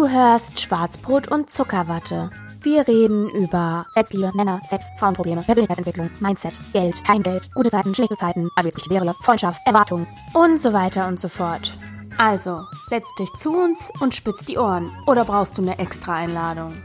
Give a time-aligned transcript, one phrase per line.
[0.00, 2.30] Du hörst Schwarzbrot und Zuckerwatte.
[2.62, 8.16] Wir reden über Selbstliebe, Männer, Sex, Frauenprobleme, Persönlichkeitsentwicklung, Mindset, Geld, kein Geld, gute Zeiten, schlechte
[8.16, 11.76] Zeiten, also wirklich Serie, Freundschaft, Erwartungen und so weiter und so fort.
[12.16, 14.90] Also, setz dich zu uns und spitz die Ohren.
[15.06, 16.82] Oder brauchst du eine extra Einladung?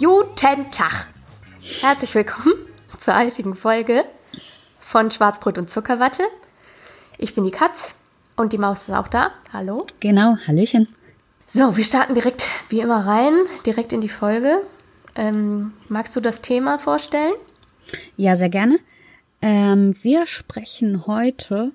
[0.00, 1.06] Guten Tag!
[1.82, 2.54] Herzlich willkommen
[2.98, 4.04] zur heutigen Folge
[4.80, 6.24] von Schwarzbrot und Zuckerwatte.
[7.16, 7.94] Ich bin die Katz
[8.36, 9.30] und die Maus ist auch da.
[9.52, 9.86] Hallo.
[10.00, 10.88] Genau, Hallöchen.
[11.46, 14.58] So, wir starten direkt wie immer rein, direkt in die Folge.
[15.16, 17.34] Ähm, magst du das Thema vorstellen?
[18.16, 18.78] Ja, sehr gerne.
[19.40, 21.72] Ähm, wir sprechen heute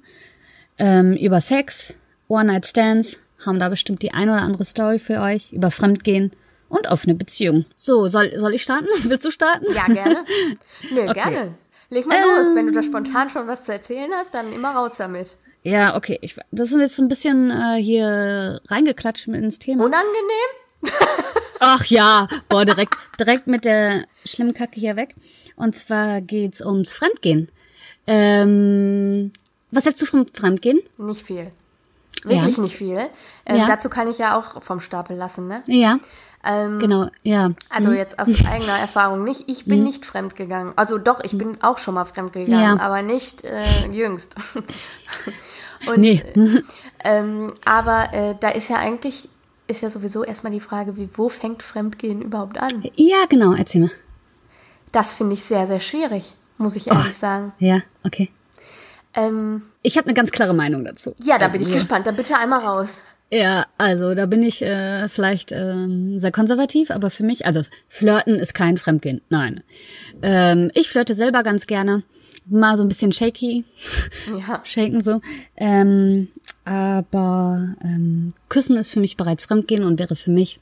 [0.77, 1.95] ähm, über Sex,
[2.27, 6.31] One-Night-Stands, haben da bestimmt die ein oder andere Story für euch, über Fremdgehen
[6.67, 7.66] und offene Beziehungen.
[7.77, 8.88] So, soll, soll ich starten?
[9.03, 9.66] Willst du starten?
[9.73, 10.25] Ja, gerne.
[10.91, 11.13] Nö, okay.
[11.13, 11.53] gerne.
[11.89, 12.53] Leg mal los.
[12.53, 15.35] Wenn du da spontan schon was zu erzählen hast, dann immer raus damit.
[15.63, 16.17] Ja, okay.
[16.21, 19.85] Ich, das ist jetzt so ein bisschen äh, hier reingeklatscht mit ins Thema.
[19.85, 20.49] Unangenehm?
[21.59, 25.16] Ach ja, boah, direkt, direkt mit der schlimmen Kacke hier weg.
[25.55, 27.49] Und zwar geht's ums Fremdgehen.
[28.07, 29.33] Ähm,
[29.71, 30.79] was hältst du vom Fremdgehen?
[30.97, 31.51] Nicht viel.
[32.23, 32.63] Wirklich ja.
[32.63, 33.09] nicht viel.
[33.45, 33.67] Ähm, ja.
[33.67, 35.63] Dazu kann ich ja auch vom Stapel lassen, ne?
[35.67, 35.99] Ja.
[36.43, 37.51] Ähm, genau, ja.
[37.69, 37.95] Also mhm.
[37.95, 39.43] jetzt aus eigener Erfahrung nicht.
[39.47, 39.85] Ich bin mhm.
[39.85, 40.73] nicht fremdgegangen.
[40.75, 42.79] Also doch, ich bin auch schon mal fremdgegangen, ja.
[42.79, 44.35] aber nicht äh, jüngst.
[45.87, 46.23] Und, nee.
[46.35, 46.63] Äh,
[47.03, 49.29] ähm, aber äh, da ist ja eigentlich,
[49.67, 52.83] ist ja sowieso erstmal die Frage, wie, wo fängt Fremdgehen überhaupt an?
[52.95, 53.91] Ja, genau, erzähl mal.
[54.91, 57.53] Das finde ich sehr, sehr schwierig, muss ich ehrlich oh, sagen.
[57.59, 58.29] Ja, okay.
[59.13, 61.15] Ähm, ich habe eine ganz klare Meinung dazu.
[61.21, 61.75] Ja, da also, bin ich ja.
[61.75, 62.07] gespannt.
[62.07, 63.01] Dann bitte einmal raus.
[63.31, 68.35] Ja, also da bin ich äh, vielleicht ähm, sehr konservativ, aber für mich, also flirten
[68.35, 69.61] ist kein Fremdgehen, nein.
[70.23, 72.02] Ähm, ich flirte selber ganz gerne,
[72.47, 73.66] mal so ein bisschen shaky,
[74.27, 74.61] ja.
[74.66, 75.22] shaken so.
[75.57, 76.30] Ähm,
[76.66, 80.59] aber ähm, küssen ist für mich bereits Fremdgehen und wäre für mich,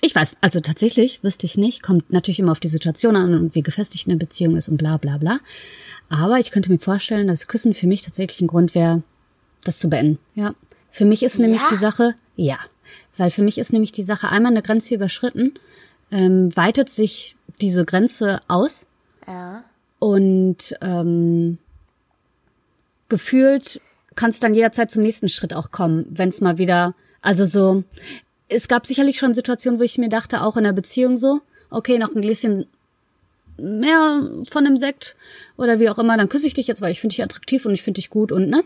[0.00, 3.56] ich weiß, also tatsächlich wüsste ich nicht, kommt natürlich immer auf die Situation an und
[3.56, 5.40] wie gefestigt eine Beziehung ist und bla bla bla.
[6.08, 9.02] Aber ich könnte mir vorstellen, dass Küssen für mich tatsächlich ein Grund wäre,
[9.64, 10.18] das zu beenden.
[10.36, 10.54] Ja.
[10.96, 11.68] Für mich ist nämlich ja?
[11.68, 12.56] die Sache, ja,
[13.18, 15.52] weil für mich ist nämlich die Sache einmal eine Grenze überschritten,
[16.10, 18.86] ähm, weitet sich diese Grenze aus.
[19.26, 19.62] Ja.
[19.98, 21.58] Und ähm,
[23.10, 23.82] gefühlt
[24.14, 27.84] kann es dann jederzeit zum nächsten Schritt auch kommen, wenn es mal wieder, also so,
[28.48, 31.98] es gab sicherlich schon Situationen, wo ich mir dachte, auch in der Beziehung so, okay,
[31.98, 32.64] noch ein Gläschen
[33.58, 35.14] mehr von dem Sekt
[35.58, 37.74] oder wie auch immer, dann küsse ich dich jetzt, weil ich finde dich attraktiv und
[37.74, 38.64] ich finde dich gut und ne?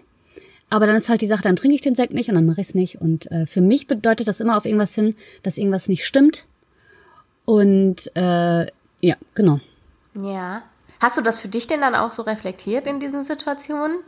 [0.71, 2.61] Aber dann ist halt die Sache, dann trinke ich den Sekt nicht und dann mache
[2.61, 3.01] ich es nicht.
[3.01, 6.45] Und äh, für mich bedeutet das immer auf irgendwas hin, dass irgendwas nicht stimmt.
[7.45, 8.67] Und äh,
[9.01, 9.61] ja, genau.
[10.15, 10.63] Ja.
[11.03, 13.99] Hast du das für dich denn dann auch so reflektiert in diesen Situationen,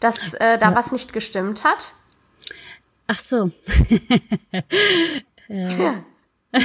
[0.00, 0.74] dass äh, da ja.
[0.74, 1.94] was nicht gestimmt hat?
[3.06, 3.50] Ach so.
[5.48, 5.92] äh.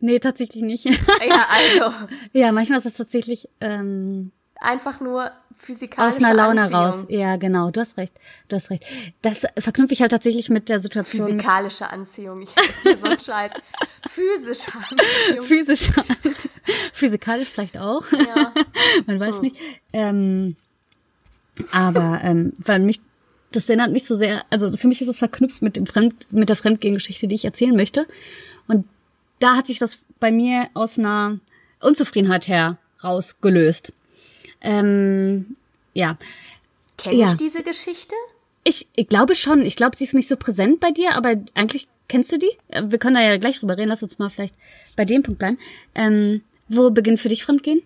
[0.00, 0.84] nee, tatsächlich nicht.
[0.84, 1.94] ja, also.
[2.32, 6.82] Ja, manchmal ist es tatsächlich ähm, einfach nur physikalische Aus einer Laune Anziehung.
[6.82, 7.06] raus.
[7.08, 7.70] Ja, genau.
[7.70, 8.14] Du hast recht.
[8.48, 8.84] Du hast recht.
[9.22, 11.26] Das verknüpfe ich halt tatsächlich mit der Situation.
[11.26, 12.42] Physikalische Anziehung.
[12.42, 13.52] Ich hab dir so einen Scheiß.
[14.08, 15.44] Physische Anziehung.
[15.44, 16.52] Physische Anziehung.
[16.92, 18.04] Physikalisch vielleicht auch.
[18.12, 18.52] Ja.
[19.06, 19.42] Man weiß hm.
[19.42, 19.56] nicht.
[19.92, 20.56] Ähm,
[21.70, 23.00] aber ähm, weil mich
[23.54, 26.48] das erinnert mich so sehr, also für mich ist es verknüpft mit dem Fremd, mit
[26.48, 28.06] der Fremdgehengeschichte, die ich erzählen möchte.
[28.66, 28.84] Und
[29.38, 31.38] da hat sich das bei mir aus einer
[31.80, 33.92] Unzufriedenheit her rausgelöst.
[34.64, 35.56] Ähm,
[35.92, 36.16] ja.
[36.98, 37.28] Kenne ja.
[37.28, 38.14] ich diese Geschichte?
[38.64, 39.62] Ich, ich glaube schon.
[39.62, 42.50] Ich glaube, sie ist nicht so präsent bei dir, aber eigentlich kennst du die?
[42.68, 43.90] Wir können da ja gleich drüber reden.
[43.90, 44.54] Lass uns mal vielleicht
[44.96, 45.58] bei dem Punkt bleiben.
[45.94, 47.82] Ähm, wo beginnt für dich Fremdgehen?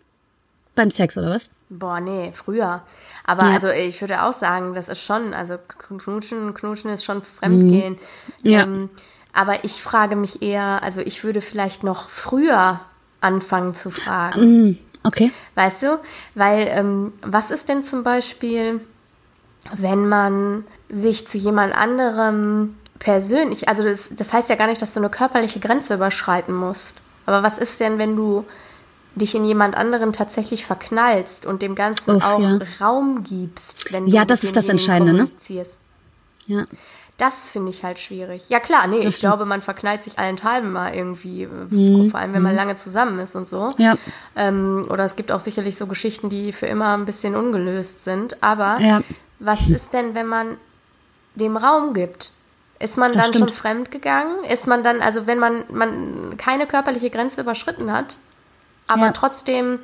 [0.75, 1.50] Beim Sex oder was?
[1.69, 2.83] Boah, nee, früher.
[3.25, 3.55] Aber ja.
[3.55, 7.99] also ich würde auch sagen, das ist schon, also knutschen, knutschen ist schon Fremdgehen.
[8.43, 8.50] Mhm.
[8.50, 8.62] Ja.
[8.62, 8.91] Ähm,
[9.33, 12.81] aber ich frage mich eher, also ich würde vielleicht noch früher
[13.21, 14.78] anfangen zu fragen.
[15.04, 15.32] Okay.
[15.54, 15.98] Weißt du?
[16.34, 18.81] Weil, ähm, was ist denn zum Beispiel,
[19.76, 24.94] wenn man sich zu jemand anderem persönlich, also das, das heißt ja gar nicht, dass
[24.94, 26.96] du eine körperliche Grenze überschreiten musst.
[27.26, 28.44] Aber was ist denn, wenn du
[29.14, 32.58] dich in jemand anderen tatsächlich verknallst und dem Ganzen Uff, auch ja.
[32.81, 35.28] Raum gibst, wenn du Ja, das ist das Entscheidende, ne?
[36.46, 36.64] Ja.
[37.19, 38.49] Das finde ich halt schwierig.
[38.49, 39.32] Ja klar, nee, das ich stimmt.
[39.32, 42.11] glaube, man verknallt sich allenthalben mal irgendwie, äh, mhm.
[42.11, 42.59] vor allem wenn man mhm.
[42.59, 43.73] lange zusammen ist und so.
[43.76, 43.97] Ja.
[44.37, 48.41] Ähm, oder es gibt auch sicherlich so Geschichten, die für immer ein bisschen ungelöst sind.
[48.41, 49.03] Aber ja.
[49.41, 50.59] was ist denn, wenn man
[51.35, 52.32] dem Raum gibt?
[52.79, 54.44] Ist man dann schon fremd gegangen?
[54.44, 58.17] Ist man dann, also wenn man, man keine körperliche Grenze überschritten hat,
[58.87, 59.12] aber ja.
[59.12, 59.81] trotzdem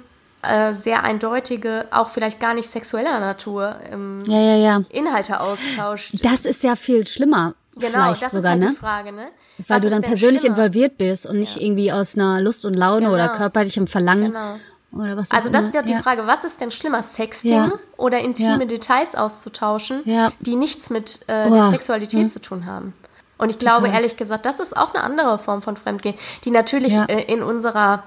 [0.49, 4.81] äh, sehr eindeutige, auch vielleicht gar nicht sexueller Natur ähm, ja, ja, ja.
[4.91, 6.15] Inhalte austauscht.
[6.25, 7.55] Das ist ja viel schlimmer.
[7.77, 8.71] Genau, vielleicht das sogar, ist halt ne?
[8.71, 9.27] die Frage, ne?
[9.67, 10.57] Weil Was du dann persönlich schlimmer?
[10.59, 13.37] involviert bist und nicht irgendwie aus einer Lust und Laune oder Genau.
[13.39, 14.57] körperlichem Verlangen Genau.
[14.93, 15.95] oder was auch Also das ist ja die.
[15.95, 17.73] Frage, was ist denn schlimmer, Sexting Ja.
[17.97, 18.65] oder intime Ja.
[18.65, 20.31] Details auszutauschen, Ja.
[20.41, 22.93] die nichts mit äh, der Sexualität zu tun haben?
[23.39, 26.15] Und ich glaube, ehrlich gesagt, das ist auch eine andere Form von Fremdgehen,
[26.45, 28.05] die natürlich äh, in unserer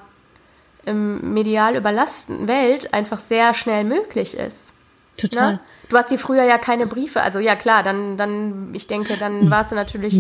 [0.87, 4.73] ähm, medial überlasteten Welt einfach sehr schnell möglich ist.
[5.17, 5.53] Total.
[5.53, 5.59] Ne?
[5.89, 9.19] Du hast dir früher ja keine Briefe, also ja klar, dann, dann ich denke, Hm.
[9.19, 10.19] dann warst du natürlich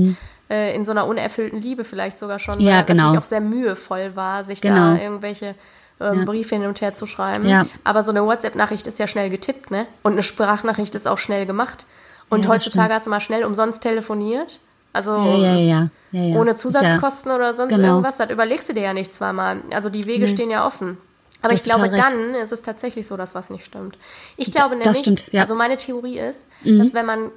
[0.49, 3.03] äh, in so einer unerfüllten Liebe vielleicht sogar schon, Ja, weil das genau.
[3.03, 4.95] natürlich auch sehr mühevoll war, sich Genau.
[4.95, 5.55] da irgendwelche
[5.99, 7.47] ähm, Briefe hin und her zu schreiben.
[7.47, 7.65] Ja.
[7.83, 9.87] Aber so eine WhatsApp-Nachricht ist ja schnell getippt, ne?
[10.03, 11.85] Und eine Sprachnachricht ist auch schnell gemacht.
[12.29, 14.59] Und Ja, heutzutage hast du mal schnell umsonst telefoniert.
[14.97, 15.89] Also Ja, ja, ja.
[16.11, 16.35] ja, ja.
[16.35, 17.87] ohne ja- Zusatzkosten oder sonst genau.
[17.89, 19.61] irgendwas, das überlegst du dir ja nicht zweimal.
[19.71, 20.97] Also die Wege stehen ja offen.
[21.41, 23.97] Aber ich glaube, dann ist es tatsächlich so, dass was nicht stimmt.
[24.37, 25.39] Ich glaube das nämlich, stimmt, ja.
[25.39, 25.41] Mhm.
[25.41, 27.31] also meine Theorie ist, dass wenn man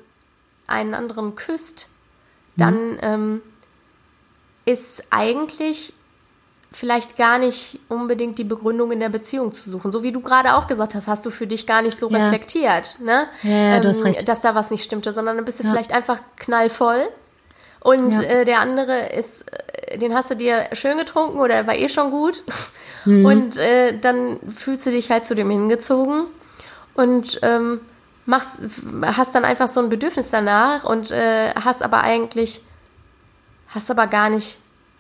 [0.66, 1.88] einen anderen küsst,
[2.56, 2.98] dann Mhm.
[3.02, 3.42] ähm,
[4.64, 5.92] ist eigentlich
[6.72, 9.90] vielleicht gar nicht unbedingt die Begründung in der Beziehung zu suchen.
[9.90, 12.18] So wie du gerade auch gesagt hast, hast du für dich gar nicht so Ja.
[12.18, 13.26] reflektiert, ne?
[13.42, 14.28] Ja, ja, du hast recht.
[14.28, 17.08] dass da was nicht stimmte, sondern dann bist du vielleicht einfach knallvoll
[17.80, 18.22] und Ja.
[18.22, 19.44] äh, der andere ist,
[19.88, 22.42] äh, den hast du dir schön getrunken oder er war eh schon gut
[23.04, 23.24] Mhm.
[23.24, 26.24] und äh, dann fühlst du dich halt zu dem hingezogen
[26.94, 27.80] und ähm,
[28.26, 28.58] machst,
[29.04, 32.60] hast dann einfach so ein Bedürfnis danach und äh, hast aber eigentlich,
[33.68, 34.58] hast aber gar nicht,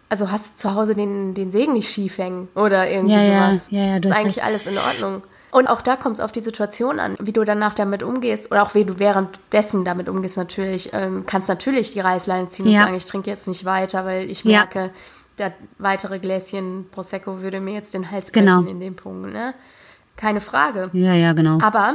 [0.08, 3.68] also hast zu Hause den, den Segen nicht schief hängen oder irgendwie Ja, ja, sowas.
[3.70, 5.22] ja, ja, du ist eigentlich alles in Ordnung.
[5.52, 8.62] Und auch da kommt es auf die Situation an, wie du danach damit umgehst oder
[8.62, 10.90] auch wie du währenddessen damit umgehst natürlich.
[10.92, 12.82] Ähm, kannst natürlich die Reißleine ziehen und Ja.
[12.84, 14.58] sagen, ich trinke jetzt nicht weiter, weil ich Ja.
[14.60, 14.90] merke,
[15.36, 18.58] das weitere Gläschen Prosecco würde mir jetzt den Hals Genau.
[18.58, 19.32] brechen in dem Punkt.
[19.32, 19.54] Ne?
[20.16, 20.90] Keine Frage.
[20.92, 21.58] Ja, ja, genau.
[21.62, 21.94] Aber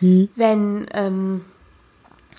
[0.00, 0.28] Hm.
[0.34, 1.44] wenn, ähm,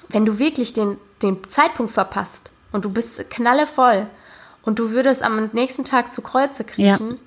[0.10, 4.07] wenn du wirklich den, den Zeitpunkt verpasst und du bist knallevoll
[4.63, 7.19] und du würdest am nächsten Tag zu Kreuze kriechen,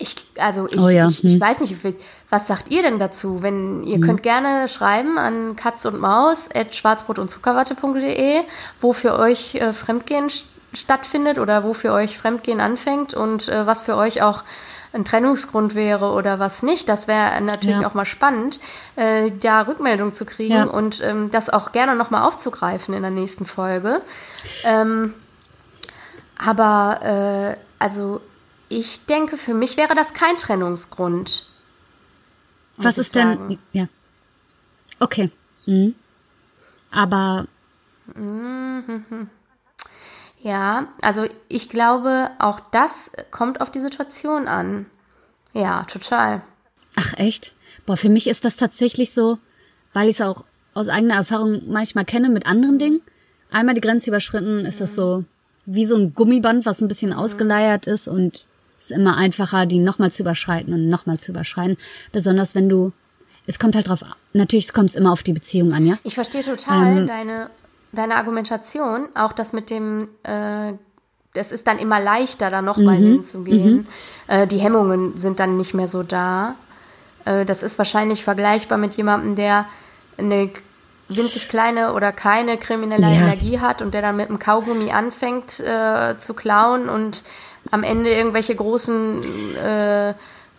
[0.00, 1.40] ich, also ich, Oh ja, ich, ich hm.
[1.40, 1.76] weiß nicht,
[2.28, 3.42] was sagt ihr denn dazu?
[3.42, 8.40] Wenn ihr könnt gerne schreiben an katz und maus at schwarzbrot und zuckerwatte.de,
[8.80, 13.66] wo für euch äh, Fremdgehen st- stattfindet oder wo für euch Fremdgehen anfängt und äh,
[13.66, 14.44] was für euch auch
[14.92, 16.88] ein Trennungsgrund wäre oder was nicht.
[16.88, 17.86] Das wäre natürlich Ja.
[17.88, 18.58] auch mal spannend,
[18.96, 20.64] äh, da Rückmeldung zu kriegen Ja.
[20.64, 24.00] und ähm, das auch gerne nochmal aufzugreifen in der nächsten Folge.
[24.64, 25.14] Ähm,
[26.38, 28.20] aber äh, also
[28.70, 31.46] ich denke, für mich wäre das kein Trennungsgrund.
[32.78, 33.28] Was ist denn.
[33.28, 33.58] sagen.
[33.72, 33.88] Ja.
[34.98, 35.30] Okay.
[35.66, 35.94] Mhm.
[36.90, 37.46] Aber
[40.42, 44.86] Ja, also ich glaube, auch das kommt auf die Situation an.
[45.52, 46.40] Ja, total.
[46.96, 47.52] Ach echt?
[47.84, 49.38] Boah, für mich ist das tatsächlich so,
[49.92, 53.02] weil ich es auch aus eigener Erfahrung manchmal kenne mit anderen Dingen.
[53.50, 55.24] Einmal die Grenze überschritten, ist das so
[55.66, 58.46] wie so ein Gummiband, was ein bisschen ausgeleiert ist und
[58.80, 61.76] ist immer einfacher, die nochmal zu überschreiten und nochmal zu überschreiten.
[62.12, 62.92] Besonders wenn du,
[63.46, 64.00] es kommt halt drauf,
[64.32, 65.98] natürlich kommt es immer auf die Beziehung an, ja?
[66.02, 67.50] Ich verstehe total Ähm, deine,
[67.92, 70.72] deine Argumentation, auch das mit dem, äh,
[71.34, 73.86] es ist dann immer leichter, da nochmal Mhm, hinzugehen.
[74.26, 76.56] Äh, die Hemmungen sind dann nicht mehr so da.
[77.24, 79.66] Äh, das ist wahrscheinlich vergleichbar mit jemandem, der
[80.18, 80.50] eine
[81.08, 83.12] winzig kleine oder keine kriminelle Ja.
[83.12, 87.22] Energie hat und der dann mit einem Kaugummi anfängt äh, zu klauen und
[87.70, 90.10] am Ende irgendwelche großen äh,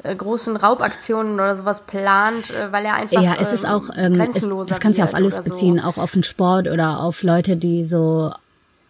[0.04, 3.90] äh, großen Raubaktionen oder sowas plant, äh, weil er einfach Ja, es ist ähm, auch,
[3.96, 5.44] ähm, es, grenzenloser das kannst ja auf alles so.
[5.44, 8.32] beziehen, auch auf den Sport oder auf Leute, die so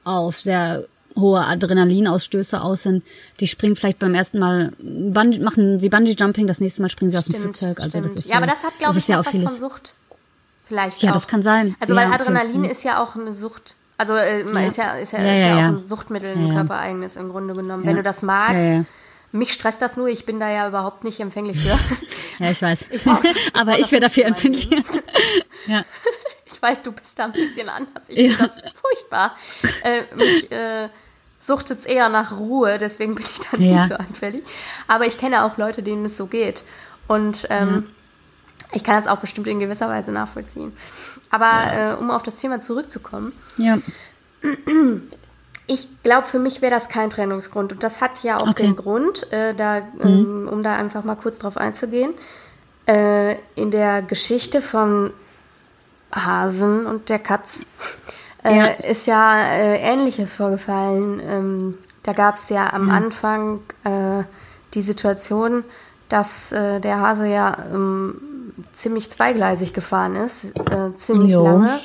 [0.05, 0.85] auf sehr
[1.17, 3.03] hohe Adrenalinausstöße aus sind.
[3.41, 7.17] Die springen vielleicht beim ersten Mal, Bungee, machen sie Bungee-Jumping, das nächste Mal springen sie
[7.17, 7.79] aus dem Stimmt, Flugzeug.
[7.81, 8.05] Also stimmt.
[8.05, 9.49] das ist ja, so, aber das hat, glaube ist ich, ja was vieles.
[9.51, 9.95] von Sucht.
[10.63, 11.13] Vielleicht Ja, auch.
[11.15, 11.75] das kann sein.
[11.81, 12.21] Also, Ja, weil okay.
[12.21, 12.69] Adrenalin Mhm.
[12.69, 13.75] ist ja auch eine Sucht.
[14.01, 14.67] Also, äh, man Ja.
[14.70, 17.86] ist ja, ist ja, Ja, ist ja, auch ein Suchtmittel, ein körpereigenes im Grunde genommen.
[17.86, 18.88] Wenn du das magst,
[19.31, 21.77] mich stresst das nur, ich bin da ja überhaupt nicht empfänglich für.
[22.43, 22.86] Ja, ich weiß.
[23.03, 24.67] brauch das- ich aber ich wäre dafür empfindlich.
[25.67, 25.86] ja.
[26.46, 28.03] Ich weiß, du bist da ein bisschen anders.
[28.08, 29.36] Ich finde das furchtbar.
[29.84, 30.89] Äh, mich äh,
[31.39, 34.43] suchtet es eher nach Ruhe, deswegen bin ich da nicht so anfällig.
[34.88, 36.63] Aber ich kenne auch Leute, denen es so geht.
[37.08, 37.88] Und ähm,
[38.73, 40.73] ich kann das auch bestimmt in gewisser Weise nachvollziehen.
[41.29, 43.77] Aber äh, um auf das Thema zurückzukommen, ja.
[45.67, 47.71] ich glaube, für mich wäre das kein Trennungsgrund.
[47.73, 48.63] Und das hat ja auch Okay.
[48.63, 52.13] den Grund, äh, da, ähm, um da einfach mal kurz drauf einzugehen.
[52.87, 55.11] Äh, in der Geschichte von
[56.11, 57.61] Hasen und der Katz
[58.43, 58.65] äh, Ja.
[58.67, 61.21] ist ja äh, Ähnliches vorgefallen.
[61.23, 64.23] Ähm, da gab es ja am Anfang äh,
[64.73, 65.63] die Situation,
[66.09, 68.30] dass der Hase ja ähm,
[68.73, 71.43] ziemlich zweigleisig gefahren ist, äh, ziemlich Jo.
[71.43, 71.79] lange.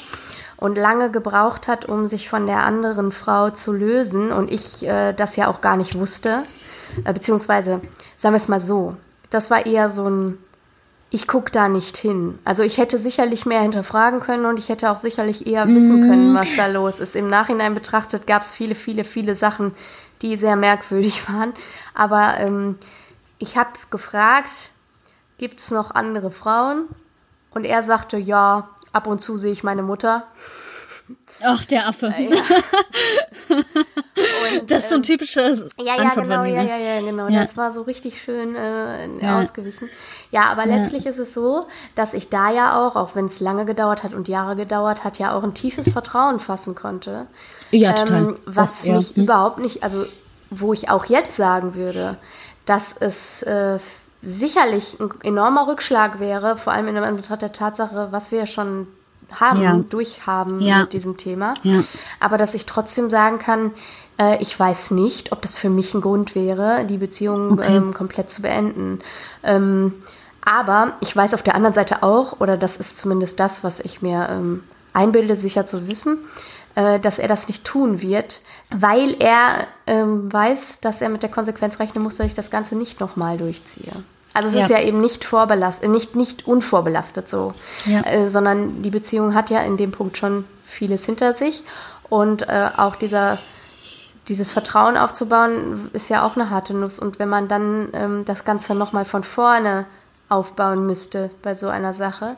[0.59, 5.13] und lange gebraucht hat, um sich von der anderen Frau zu lösen und ich äh,
[5.13, 6.43] das ja auch gar nicht wusste,
[7.05, 7.81] äh, beziehungsweise
[8.17, 8.97] sagen wir es mal so,
[9.31, 10.39] das war eher so ein
[11.09, 12.39] ich gucke da nicht hin.
[12.45, 16.33] Also ich hätte sicherlich mehr hinterfragen können und ich hätte auch sicherlich eher wissen können,
[16.33, 16.37] Mhm.
[16.37, 17.15] was da los ist.
[17.15, 19.73] Im Nachhinein betrachtet gab es viele, viele, viele Sachen,
[20.21, 21.53] die sehr merkwürdig waren.
[21.95, 22.77] Aber ähm,
[23.39, 24.71] ich habe gefragt,
[25.39, 26.89] gibt es noch andere Frauen?
[27.51, 30.25] Und er sagte, ja, ab und zu sehe ich meine Mutter.
[31.43, 32.13] Ach, der Affe.
[32.19, 32.37] Ja.
[34.61, 36.69] Und, Das ist so ein typisches ja, ja, Antwort genau, ja, ne?
[36.69, 37.29] ja, ja, genau.
[37.29, 37.43] Ja.
[37.43, 39.39] Das war so richtig schön äh, Ja.
[39.39, 39.89] ausgewichen.
[40.31, 43.65] Ja, aber letztlich ist es so, dass ich da ja auch, auch wenn es lange
[43.67, 47.27] gedauert hat und Jahre gedauert hat, ja auch ein tiefes Vertrauen fassen konnte.
[47.71, 48.19] Ja, total.
[48.19, 50.05] Ähm, was mich überhaupt nicht, also
[50.51, 52.17] wo ich auch jetzt sagen würde,
[52.65, 53.79] dass es äh,
[54.23, 58.87] sicherlich ein enormer Rückschlag wäre, vor allem in Anbetracht der Tatsache, was wir schon
[59.33, 59.75] haben, Ja.
[59.89, 60.81] durchhaben Ja.
[60.83, 61.55] mit diesem Thema.
[61.63, 61.83] Ja.
[62.21, 63.73] Aber dass ich trotzdem sagen kann,
[64.21, 67.77] äh, ich weiß nicht, ob das für mich ein Grund wäre, die Beziehung Okay.
[67.77, 69.01] ähm, komplett zu beenden.
[69.43, 69.95] Ähm,
[70.45, 74.01] aber ich weiß auf der anderen Seite auch, oder das ist zumindest das, was ich
[74.01, 76.19] mir ähm, einbilde, sicher zu wissen,
[76.77, 78.41] äh, dass er das nicht tun wird,
[78.71, 82.77] weil er ähm, weiß, dass er mit der Konsequenz rechnen muss, dass ich das Ganze
[82.77, 83.93] nicht nochmal durchziehe.
[84.35, 84.63] Also es Ja.
[84.65, 87.55] ist ja eben nicht vorbelastet, nicht, nicht unvorbelastet so,
[87.87, 88.03] Ja.
[88.03, 91.65] äh, sondern die Beziehung hat ja in dem Punkt schon vieles hinter sich
[92.09, 93.39] und äh, auch dieser
[94.29, 98.45] dieses Vertrauen aufzubauen ist ja auch eine harte Nuss und wenn man dann ähm, das
[98.45, 99.87] Ganze nochmal von vorne
[100.29, 102.37] aufbauen müsste bei so einer Sache,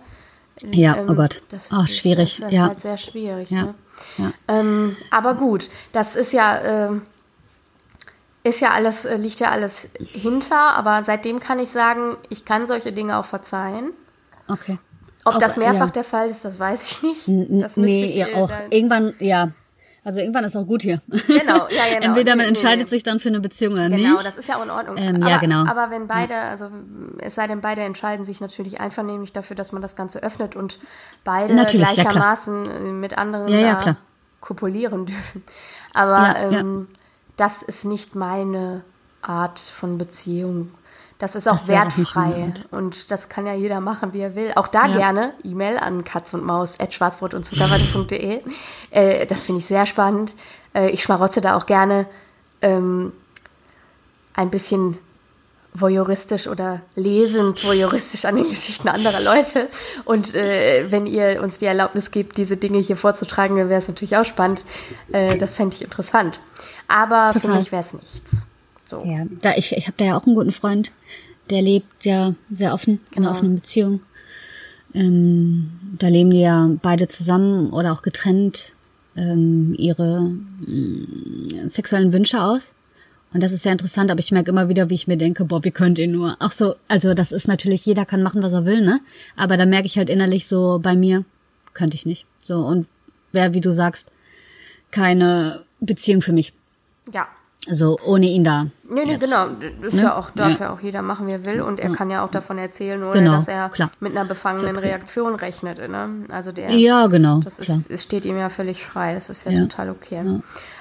[0.71, 1.41] Ja, ähm, oh Gott.
[1.49, 2.69] das Oh, ist, schwierig, Das ist ja.
[2.69, 3.51] halt sehr schwierig.
[3.51, 3.63] Ja.
[3.63, 3.75] Ne?
[4.17, 4.33] Ja.
[4.49, 7.03] Ähm, aber gut, das ist ja, ähm,
[8.45, 12.67] ist ja alles, äh, liegt ja alles hinter, aber seitdem kann ich sagen, ich kann
[12.67, 13.91] solche Dinge auch verzeihen.
[14.49, 14.79] Okay.
[15.25, 15.93] Ob das mehrfach ja.
[15.93, 17.29] der Fall ist, das weiß ich nicht.
[17.63, 18.51] Das müsste nee, ich, ja, äh, auch.
[18.71, 19.51] Irgendwann, ja.
[20.09, 21.03] Also irgendwann ist auch gut hier.
[21.07, 22.07] Genau, ja, genau.
[22.07, 22.89] Entweder man entscheidet nee.
[22.89, 24.25] sich dann für eine Beziehung oder Genau, nicht.
[24.25, 24.97] das ist ja auch in Ordnung.
[24.97, 25.67] Ähm, aber, ja, genau.
[25.67, 26.71] aber wenn beide, also
[27.19, 30.79] es sei denn, beide entscheiden sich natürlich einvernehmlich dafür, dass man das Ganze öffnet und
[31.25, 33.97] beide Natürlich, ja, gleichermaßen äh, mit anderen Ja, ja,
[34.41, 35.45] kopulieren dürfen.
[35.93, 36.61] Aber Ja, ja.
[36.61, 36.89] ähm,
[37.37, 38.85] das ist nicht meine
[39.21, 40.71] Art von Beziehung.
[41.19, 42.69] Das ist auch Das auch wertfrei Art.
[42.71, 44.53] und das kann ja jeder machen, wie er will.
[44.55, 44.97] Auch da Ja.
[44.97, 48.41] gerne E-Mail an katz und maus schwarzbrot und zuckerwatte.de.
[48.91, 50.37] äh, das finde ich sehr spannend.
[50.75, 52.07] Äh, ich schmarotze da auch gerne
[52.63, 53.13] ähm,
[54.35, 54.99] ein bisschen
[55.75, 59.69] voyeuristisch oder lesend voyeuristisch an den Geschichten anderer Leute.
[60.05, 63.89] Und äh, wenn ihr uns die Erlaubnis gebt, diese Dinge hier vorzutragen, dann wäre es
[63.89, 64.65] natürlich auch spannend.
[65.13, 66.41] Äh, das fände ich interessant.
[66.89, 67.59] Aber für Total.
[67.59, 68.47] mich wäre es nichts.
[68.89, 69.05] So.
[69.05, 70.93] Ja, da ich, ich habe da ja auch einen guten Freund,
[71.51, 73.29] der lebt ja sehr offen, in Genau.
[73.29, 74.01] einer offenen Beziehung.
[74.95, 78.73] Ähm, da leben die ja beide zusammen oder auch getrennt
[79.15, 82.73] ähm, ihre mm, sexuellen Wünsche aus.
[83.35, 85.63] Und das ist sehr interessant, aber ich merke immer wieder, wie ich mir denke, boah,
[85.63, 86.37] wie könnt ihr nur?
[86.39, 89.01] Ach so, also das ist natürlich, jeder kann machen, was er will, ne?
[89.37, 91.27] Aber da merke ich halt innerlich so, bei mir
[91.75, 92.25] könnte ich nicht.
[92.43, 92.87] So, und
[93.33, 94.11] wäre, wie du sagst,
[94.91, 96.55] keine Beziehung für mich.
[97.13, 97.29] Ja.
[97.69, 98.69] So, ohne ihn da.
[98.91, 99.25] Nee, nee, jetzt.
[99.25, 99.49] genau.
[99.83, 100.03] Das ist Ne?
[100.03, 100.67] ja auch, darf Ja.
[100.67, 100.73] ja.
[100.73, 101.61] auch jeder machen, wie er will.
[101.61, 103.91] Und er kann ja auch davon erzählen, ohne Genau, dass er klar.
[104.01, 104.87] mit einer befangenen okay.
[104.89, 105.79] Reaktion rechnet.
[105.89, 106.09] Ne?
[106.31, 107.41] Also der, Ja, genau.
[107.41, 109.15] das ist, es steht ihm ja völlig frei.
[109.15, 109.61] Das ist ja, Ja.
[109.63, 110.17] total okay.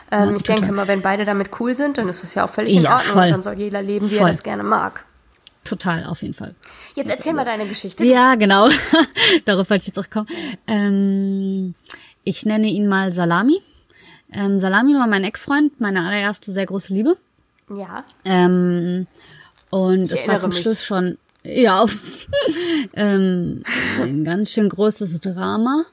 [0.09, 0.69] Ähm, ich denke total.
[0.69, 3.01] immer, wenn beide damit cool sind, dann ist es ja auch völlig in Ordnung.
[3.13, 3.23] voll.
[3.25, 4.27] Und dann soll jeder leben, wie Voll.
[4.27, 5.03] er das gerne mag.
[5.65, 6.55] Total, auf jeden Fall.
[6.95, 8.05] Jetzt erzähl mal deine Geschichte.
[8.05, 8.69] Ja, genau.
[9.45, 10.27] Darauf wollte ich jetzt auch kommen.
[10.65, 11.75] Ähm,
[12.23, 13.61] ich nenne ihn mal Salami.
[14.31, 17.17] Ähm, Salami war mein Ex-Freund, meine allererste sehr große Liebe.
[17.69, 18.03] Ja.
[18.25, 19.07] Ähm,
[19.69, 20.59] und es war zum mich.
[20.59, 21.85] Schluss schon, ja,
[22.93, 23.63] ähm,
[24.01, 25.83] ein ganz schön großes Drama.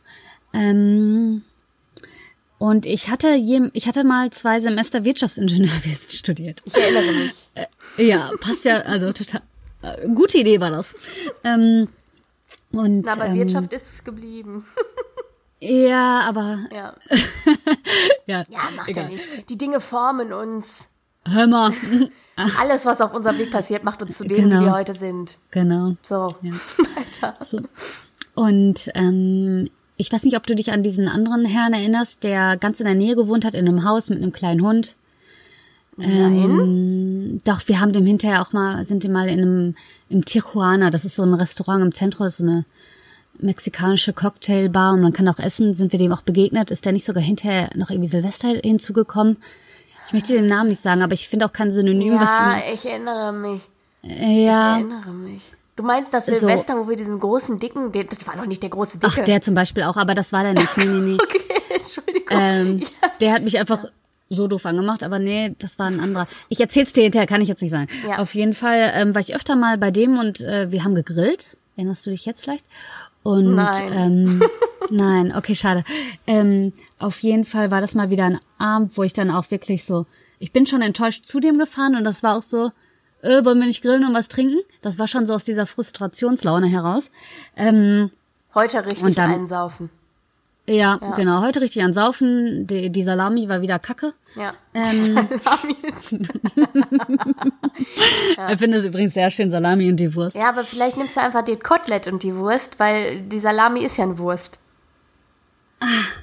[0.53, 1.43] Ähm,
[2.59, 6.61] und ich hatte, jem, ich hatte mal zwei Semester Wirtschaftsingenieurwesen studiert.
[6.65, 7.35] Ich erinnere mich.
[7.97, 9.43] Ja, passt ja, also total.
[9.83, 10.95] äh, Gute Idee war das.
[11.43, 11.89] Ähm,
[12.73, 14.65] und, Na, aber ähm, Wirtschaft ist es geblieben.
[15.61, 16.95] Ja, aber Ja.
[18.27, 19.05] ja, Ja, macht egal.
[19.05, 19.47] ja nichts.
[19.49, 20.91] Die Dinge formen uns.
[21.29, 21.73] Hör mal.
[22.61, 24.61] Alles, was auf unserem Weg passiert, macht uns zu denen, Genau.
[24.61, 25.39] die wir heute sind.
[25.51, 25.97] genau.
[26.03, 26.35] So.
[26.43, 26.53] Ja.
[26.97, 27.37] Weiter.
[27.45, 27.61] So.
[28.35, 32.81] Und ähm, ich weiß nicht, ob du dich an diesen anderen Herrn erinnerst, der ganz
[32.81, 34.97] in der Nähe gewohnt hat, in einem Haus mit einem kleinen Hund.
[35.97, 36.11] Nein.
[36.43, 39.75] Ähm, doch, wir haben dem hinterher auch mal, sind dem mal in einem,
[40.09, 42.65] im Tijuana, das ist so ein Restaurant im Zentrum, ist so eine
[43.39, 46.73] mexikanische Cocktailbar und man kann auch essen, sind wir dem auch begegnet.
[46.73, 49.37] Ist der nicht sogar hinterher noch irgendwie Silvester hinzugekommen?
[50.07, 52.85] Ich möchte den Namen nicht sagen, aber ich finde auch kein Synonym, Ja, was ich
[52.87, 53.63] erinnere mich.
[54.03, 55.43] äh, ja, Ich erinnere mich.
[55.77, 56.35] Du meinst das So.
[56.35, 59.13] Silvester, wo wir diesen großen, dicken, den, das war doch nicht der große, dicke.
[59.21, 60.77] Ach, der zum Beispiel auch, aber das war der nicht.
[60.77, 61.19] Nee, nee, nee.
[61.23, 61.41] Okay,
[61.75, 62.29] Entschuldigung.
[62.31, 62.87] Ähm, ja.
[63.21, 63.85] Der hat mich einfach
[64.31, 66.29] so doof angemacht, aber nee, das war ein anderer.
[66.49, 67.89] Ich erzähl's dir hinterher, kann ich jetzt nicht sagen.
[68.09, 68.19] Ja.
[68.19, 71.57] Auf jeden Fall ähm, war ich öfter mal bei dem und äh, wir haben gegrillt.
[71.77, 72.65] Erinnerst du dich jetzt vielleicht?
[73.25, 73.93] Und Nein.
[73.93, 74.43] Ähm,
[74.91, 75.83] nein, okay, schade.
[76.27, 79.85] Ähm, auf jeden Fall war das mal wieder ein Abend, wo ich dann auch wirklich
[79.85, 80.07] so,
[80.39, 82.71] ich bin schon enttäuscht zu dem gefahren und das war auch so,
[83.23, 84.59] äh, wollen wir nicht grillen und was trinken?
[84.83, 87.11] Das war schon so aus dieser Frustrationslaune heraus.
[87.57, 88.11] Ähm,
[88.55, 89.91] Heute richtig Und dann- einsaufen.
[90.67, 91.43] Ja, genau.
[91.43, 92.67] Heute richtig an Saufen.
[92.67, 94.15] Die, die Salami war wieder kacke.
[94.35, 94.55] Ja.
[94.75, 96.13] Ähm, Salami ist-
[98.53, 100.37] Ich finde es übrigens sehr schön, Salami und die Wurst.
[100.37, 103.97] ja, aber vielleicht nimmst du einfach den Kotelett und die Wurst, weil die Salami ist
[103.99, 104.59] ja eine Wurst.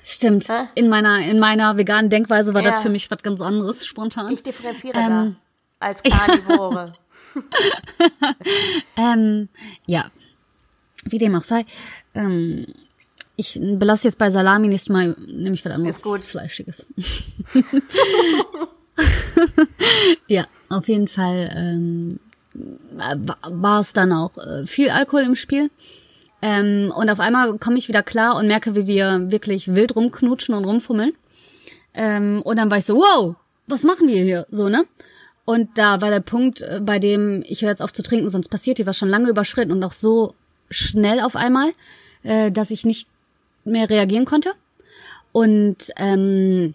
[0.03, 0.50] Stimmt.
[0.50, 0.67] Hä?
[0.75, 2.71] In meiner, in meiner veganen Denkweise war Ja.
[2.71, 4.31] das für mich was ganz anderes spontan.
[4.31, 5.36] Ich differenziere Ähm,
[5.79, 6.93] da als Karnivore.
[8.98, 9.50] Ähm,
[9.86, 10.05] ja.
[11.05, 11.65] Wie dem auch sei.
[12.15, 12.65] Ähm,
[13.36, 16.24] ich belasse jetzt bei Salami nächstes Mal nämlich was anderes Ist gut.
[16.24, 16.88] Fleischiges.
[20.28, 22.20] ja, auf jeden Fall ähm,
[22.54, 25.70] wa- war es dann auch äh, viel Alkohol im Spiel.
[26.42, 30.56] Ähm, und auf einmal komme ich wieder klar und merke, wie wir wirklich wild rumknutschen
[30.56, 31.14] und rumfummeln.
[31.94, 33.36] Ähm, und dann war ich so, wow,
[33.68, 34.48] was machen wir hier?
[34.50, 34.86] So, ne?
[35.46, 38.50] Und da war der Punkt, äh, bei dem ich höre jetzt auf zu trinken, sonst
[38.50, 40.34] passiert hier was schon lange überschritten und auch so
[40.70, 41.72] schnell auf einmal,
[42.24, 43.08] äh, dass ich nicht
[43.63, 44.53] mehr reagieren konnte.
[45.32, 46.74] Und ähm,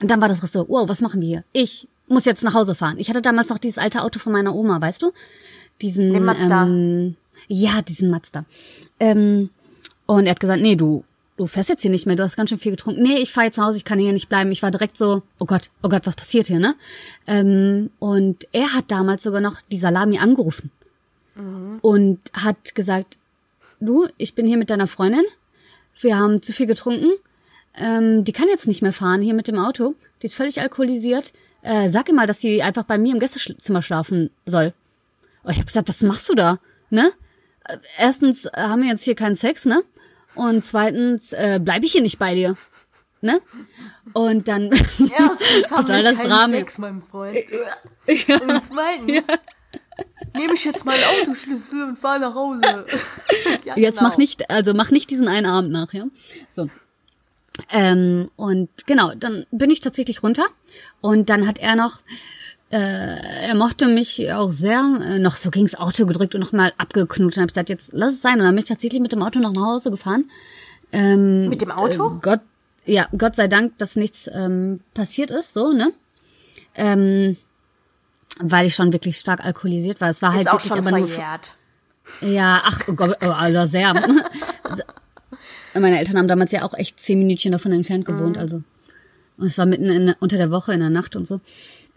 [0.00, 1.44] dann war das so, wow, was machen wir hier?
[1.52, 2.98] Ich muss jetzt nach Hause fahren.
[2.98, 5.12] Ich hatte damals noch dieses alte Auto von meiner Oma, weißt du?
[5.80, 6.64] Diesen Den Mazda.
[6.64, 7.16] Ähm,
[7.48, 8.44] ja, diesen Mazda.
[9.00, 9.50] Ähm,
[10.06, 11.04] und er hat gesagt, nee, du,
[11.36, 13.02] du fährst jetzt hier nicht mehr, du hast ganz schön viel getrunken.
[13.02, 14.52] Nee, ich fahre jetzt nach Hause, ich kann hier nicht bleiben.
[14.52, 16.74] Ich war direkt so, oh Gott, oh Gott, was passiert hier, ne?
[17.26, 20.70] Ähm, und er hat damals sogar noch die Salami angerufen
[21.82, 23.16] und hat gesagt,
[23.80, 25.24] du, ich bin hier mit deiner Freundin,
[26.02, 27.10] wir haben zu viel getrunken,
[27.74, 31.32] ähm, die kann jetzt nicht mehr fahren hier mit dem Auto, die ist völlig alkoholisiert.
[31.62, 34.72] Äh, sag ihr mal, dass sie einfach bei mir im Gästezimmer schlafen soll.
[35.42, 36.58] Und ich habe gesagt, was machst du da?
[36.90, 37.12] Ne?
[37.64, 39.82] Äh, Erstens äh, haben wir jetzt hier keinen Sex, ne?
[40.34, 42.56] Und zweitens äh, bleibe ich hier nicht bei dir.
[43.20, 43.40] Ne?
[44.12, 45.00] Und dann Erstens
[45.70, 46.54] haben Total wir das keinen Drama.
[46.54, 47.36] Sex, mein Freund.
[48.06, 49.26] Und zweitens
[50.34, 52.60] nehme ich jetzt meinen Autoschlüssel und fahre nach Hause.
[53.64, 54.10] Ja, Jetzt genau.
[54.10, 56.06] mach nicht, also mach nicht diesen einen Abend nach, ja.
[56.48, 56.68] So.
[57.70, 60.46] Ähm, und genau, dann bin ich tatsächlich runter
[61.00, 62.00] und dann hat er noch,
[62.70, 67.36] äh, er mochte mich auch sehr, äh, noch so gegens Auto gedrückt und nochmal abgeknutscht
[67.38, 68.34] und hab gesagt, jetzt lass es sein.
[68.34, 70.30] Und dann bin ich tatsächlich mit dem Auto noch nach Hause gefahren.
[70.92, 72.16] Ähm, Mit dem Auto?
[72.16, 72.40] Äh, Gott,
[72.84, 75.92] ja, Gott sei Dank, dass nichts ähm, passiert ist, so, ne?
[76.74, 77.36] Ähm,
[78.40, 80.10] weil ich schon wirklich stark alkoholisiert war.
[80.10, 81.54] Es war halt ist auch wirklich schon aber nur verjährt.
[82.20, 83.94] ja, ach oh Gott, oh, also sehr.
[85.74, 88.42] Meine Eltern haben damals ja auch echt zehn Minütchen davon entfernt gewohnt, Mhm.
[88.42, 88.62] also.
[89.36, 91.40] Und es war mitten in, unter der Woche, in der Nacht und so.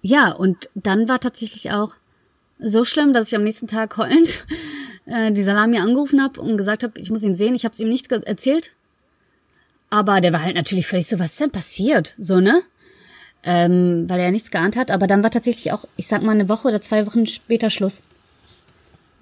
[0.01, 1.95] Ja, und dann war tatsächlich auch
[2.60, 4.45] so schlimm, dass ich am nächsten Tag heulend
[5.06, 7.56] äh, die Salami angerufen habe und gesagt habe, ich muss ihn sehen.
[7.56, 8.71] Ich habe es ihm nicht erzählt.
[9.89, 12.13] Aber der war halt natürlich völlig so, was ist denn passiert?
[12.19, 12.62] So, ne?
[13.43, 14.91] Ähm, weil er ja nichts geahnt hat.
[14.91, 18.04] Aber dann war tatsächlich auch, ich sag mal, eine Woche oder zwei Wochen später Schluss.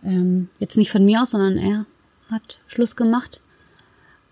[0.03, 1.86] Ähm, jetzt nicht von mir aus, sondern er
[2.29, 3.39] hat Schluss gemacht.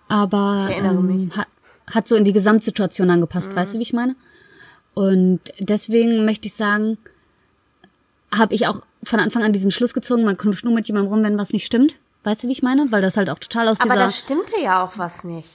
[0.07, 1.31] Aber ähm.
[1.35, 1.47] Hat,
[1.89, 4.15] hat so in die Gesamtsituation angepasst, weißt du, wie ich meine?
[4.93, 6.97] Und deswegen möchte ich sagen,
[8.31, 11.23] habe ich auch von Anfang an diesen Schluss gezogen, man knutscht nur mit jemandem rum,
[11.23, 11.97] wenn was nicht stimmt.
[12.23, 12.91] Weißt du, wie ich meine?
[12.91, 14.05] Weil das halt auch total aus Aber dieser...
[14.05, 15.49] da stimmte ja auch was nicht.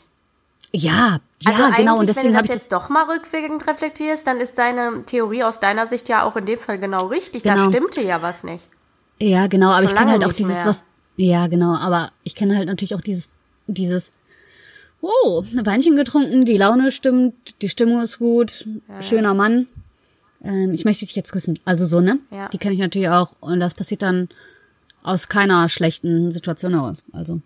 [0.74, 1.98] Ja, ja, Also genau.
[1.98, 2.62] Und deswegen wenn du das ich das...
[2.62, 6.46] jetzt doch mal rückwirkend reflektierst, dann ist deine Theorie aus deiner Sicht ja auch in
[6.46, 7.42] dem Fall genau richtig.
[7.42, 7.68] Da Genau.
[7.68, 8.68] stimmte ja was nicht.
[9.20, 10.66] Ja, genau, aber Schon ich kenne halt auch dieses, mehr.
[10.66, 10.84] was.
[11.16, 13.30] Ja, genau, aber ich kenne halt natürlich auch dieses,
[13.66, 14.12] dieses,
[15.00, 18.66] oh, ein Weinchen getrunken, die Laune stimmt, die Stimmung ist gut,
[19.00, 19.66] schöner Mann.
[20.42, 21.58] Ähm, ich möchte dich jetzt küssen.
[21.64, 22.18] Also so, ne?
[22.30, 22.48] Ja.
[22.48, 23.32] Die kenne ich natürlich auch.
[23.40, 24.28] Und das passiert dann
[25.02, 27.04] aus keiner schlechten Situation heraus.
[27.12, 27.40] Also.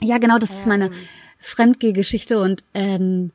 [0.00, 0.90] Ja, genau, das ist meine
[1.42, 3.30] Fremdgeh-Geschichte und ähm,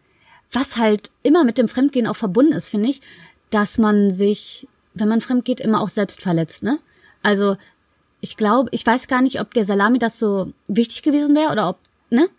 [0.52, 3.02] was halt immer mit dem Fremdgehen auch verbunden ist, finde ich,
[3.50, 6.80] dass man sich, wenn man fremdgeht, immer auch selbst verletzt, ne?
[7.22, 7.58] Also,
[8.22, 11.70] ich glaube, ich weiß gar nicht, ob der Salami das so wichtig gewesen wäre oder
[11.70, 11.78] ob,
[12.10, 12.30] ne?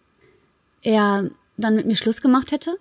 [0.82, 2.78] Er dann mit mir Schluss gemacht hätte.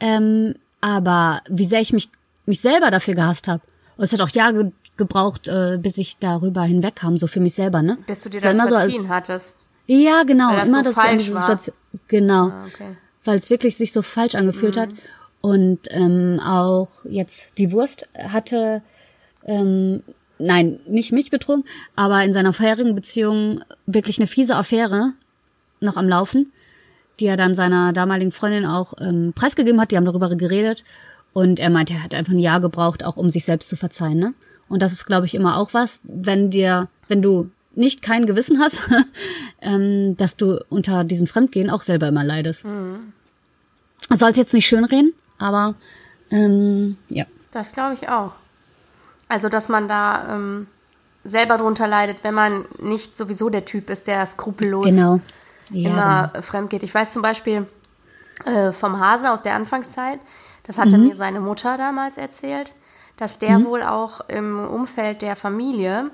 [0.00, 2.10] Ähm, aber wie sehr ich mich,
[2.46, 3.62] mich selber dafür gehasst habe.
[3.96, 7.98] Es hat auch Jahre gebraucht, äh, bis ich darüber hinwegkam, so für mich selber, ne?
[8.06, 9.56] Bis du dir war das immer so, verziehen hattest.
[9.86, 10.54] ja, genau.
[10.54, 11.40] Das immer, so an falsch diese war.
[11.42, 11.76] Situation.
[12.08, 12.48] Genau.
[12.48, 12.96] Ah, okay.
[13.24, 14.80] Weil es wirklich sich so falsch angefühlt Mhm.
[14.80, 14.90] hat.
[15.40, 18.82] Und ähm, auch jetzt die Wurst hatte
[19.46, 20.02] ähm,
[20.38, 21.64] nein, nicht mich betrogen,
[21.96, 25.12] aber in seiner vorherigen Beziehung wirklich eine fiese Affäre
[25.80, 26.52] noch am Laufen,
[27.20, 29.90] die er dann seiner damaligen Freundin auch ähm, preisgegeben hat.
[29.90, 30.82] Die haben darüber geredet
[31.34, 34.18] und er meinte, er hat einfach ein Jahr gebraucht, auch um sich selbst zu verzeihen.
[34.18, 34.34] Ne?
[34.68, 38.60] Und das ist, glaube ich, immer auch was, wenn dir, wenn du nicht kein Gewissen
[38.60, 38.88] hast,
[39.60, 42.64] ähm, dass du unter diesem Fremdgehen auch selber immer leidest.
[42.64, 43.12] Mhm.
[44.16, 45.74] Soll es jetzt nicht schönreden, aber
[46.30, 47.24] ähm, ja.
[47.52, 48.32] Das glaube ich auch.
[49.28, 50.66] Also, dass man da ähm,
[51.24, 55.20] selber drunter leidet, wenn man nicht sowieso der Typ ist, der skrupellos genau.
[55.70, 56.42] ja, immer genau.
[56.42, 56.82] fremd geht.
[56.82, 57.66] Ich weiß zum Beispiel
[58.44, 60.20] äh, vom Hase aus der Anfangszeit,
[60.64, 61.08] das hatte mhm.
[61.08, 62.74] mir seine Mutter damals erzählt,
[63.16, 63.64] dass der mhm.
[63.66, 66.10] wohl auch im Umfeld der Familie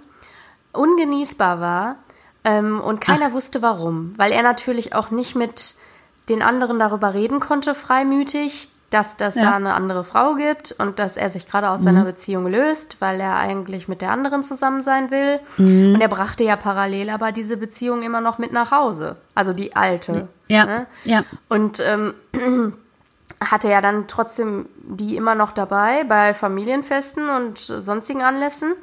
[0.72, 1.96] ungenießbar war
[2.44, 3.33] ähm, und keiner Ach.
[3.33, 5.74] wusste warum, weil er natürlich auch nicht mit
[6.28, 9.42] den anderen darüber reden konnte, freimütig, dass das ja.
[9.42, 11.85] da eine andere Frau gibt und dass er sich gerade aus mhm.
[11.85, 15.38] seiner Beziehung löst, weil er eigentlich mit der anderen zusammen sein will.
[15.59, 15.94] Mhm.
[15.94, 19.76] Und er brachte ja parallel aber diese Beziehung immer noch mit nach Hause, also die
[19.76, 20.28] alte.
[20.48, 20.66] Ja.
[20.66, 20.87] Ne?
[21.04, 21.24] ja.
[21.48, 22.14] Und ähm,
[23.40, 28.74] hatte ja dann trotzdem die immer noch dabei bei Familienfesten und sonstigen Anlässen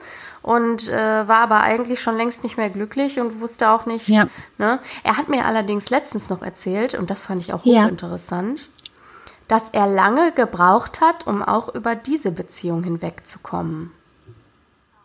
[0.48, 4.08] und äh, war aber eigentlich schon längst nicht mehr glücklich und wusste auch nicht.
[4.08, 4.30] Ja.
[4.58, 4.80] Ne?
[5.04, 8.66] Er hat mir allerdings letztens noch erzählt, und das fand ich auch hochinteressant, ja.
[9.50, 13.92] dass er lange gebraucht hat, um auch über diese Beziehung hinwegzukommen.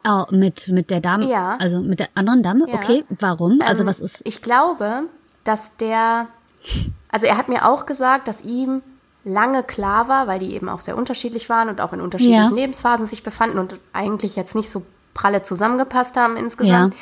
[0.06, 1.28] Oh, mit, mit der Dame?
[1.28, 1.56] Ja.
[1.56, 2.68] Also mit der anderen Dame?
[2.68, 2.76] Ja.
[2.76, 3.60] Okay, warum?
[3.66, 4.22] Also ähm, was ist.
[4.24, 5.08] Ich glaube,
[5.42, 6.28] dass der.
[7.10, 8.80] Also er hat mir auch gesagt, dass ihm
[9.24, 12.54] lange klar war, weil die eben auch sehr unterschiedlich waren und auch in unterschiedlichen ja.
[12.54, 17.00] Lebensphasen sich befanden und eigentlich jetzt nicht so pralle zusammengepasst haben insgesamt, ja.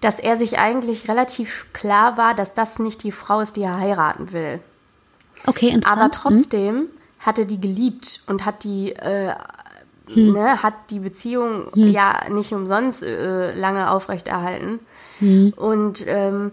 [0.00, 3.78] dass er sich eigentlich relativ klar war, dass das nicht die Frau ist, die er
[3.78, 4.60] heiraten will.
[5.46, 6.00] Okay, interessant.
[6.00, 6.88] Aber trotzdem hm.
[7.20, 9.34] hat er die geliebt und hat die äh,
[10.12, 10.32] hm.
[10.32, 11.90] ne, hat die Beziehung hm.
[11.90, 14.80] ja nicht umsonst äh, lange aufrechterhalten.
[15.18, 15.52] Hm.
[15.56, 16.52] Und ähm,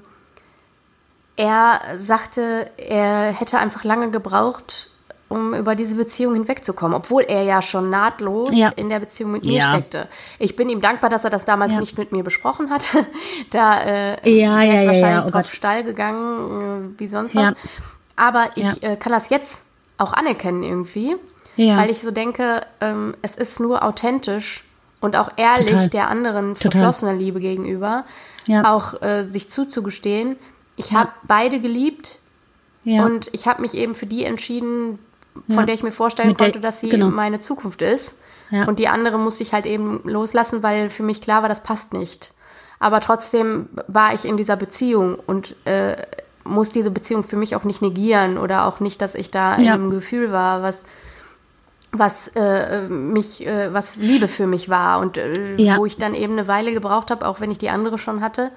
[1.36, 4.90] er sagte, er hätte einfach lange gebraucht,
[5.30, 8.70] um über diese Beziehung hinwegzukommen, obwohl er ja schon nahtlos ja.
[8.70, 9.70] in der Beziehung mit mir ja.
[9.70, 10.08] steckte.
[10.40, 11.80] Ich bin ihm dankbar, dass er das damals ja.
[11.80, 12.88] nicht mit mir besprochen hat.
[13.52, 17.54] da äh, ja, wäre ich wahrscheinlich oh drauf steil gegangen, äh, wie sonst was.
[18.16, 19.62] Aber ich äh, kann das jetzt
[19.98, 21.16] auch anerkennen irgendwie,
[21.56, 24.64] weil ich so denke, ähm, es ist nur authentisch
[25.02, 25.90] und auch ehrlich Total.
[25.90, 28.06] der anderen verschlossener Liebe gegenüber,
[28.64, 30.38] auch äh, sich zuzugestehen.
[30.78, 32.20] Ich habe beide geliebt,
[32.88, 33.06] ja.
[33.06, 34.98] Und ich habe mich eben für die entschieden,
[35.48, 35.66] von ja.
[35.66, 37.08] der ich mir vorstellen Mit konnte, dass sie genau.
[37.08, 38.16] meine Zukunft ist.
[38.50, 38.66] Ja.
[38.66, 41.94] Und die andere musste ich halt eben loslassen, weil für mich klar war, das passt
[41.94, 42.32] nicht.
[42.80, 45.96] Aber trotzdem war ich in dieser Beziehung und äh,
[46.44, 49.58] muss diese Beziehung für mich auch nicht negieren oder auch nicht, dass ich da ja.
[49.58, 50.86] in einem Gefühl war, was
[51.92, 55.78] was äh, mich, äh, was Liebe für mich war und äh, ja.
[55.78, 58.52] wo ich dann eben eine Weile gebraucht habe, auch wenn ich die andere schon hatte,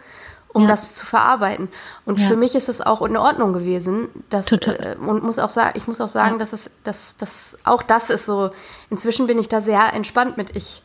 [0.53, 0.69] um ja.
[0.69, 1.69] das zu verarbeiten.
[2.05, 2.29] Und ja.
[2.29, 4.09] für mich ist es auch in Ordnung gewesen.
[4.31, 6.39] Dass, äh, und muss auch sagen, ich muss auch sagen, ja.
[6.39, 8.51] dass es, dass, dass auch das ist so.
[8.91, 10.57] Inzwischen bin ich da sehr entspannt mit.
[10.57, 10.83] Ich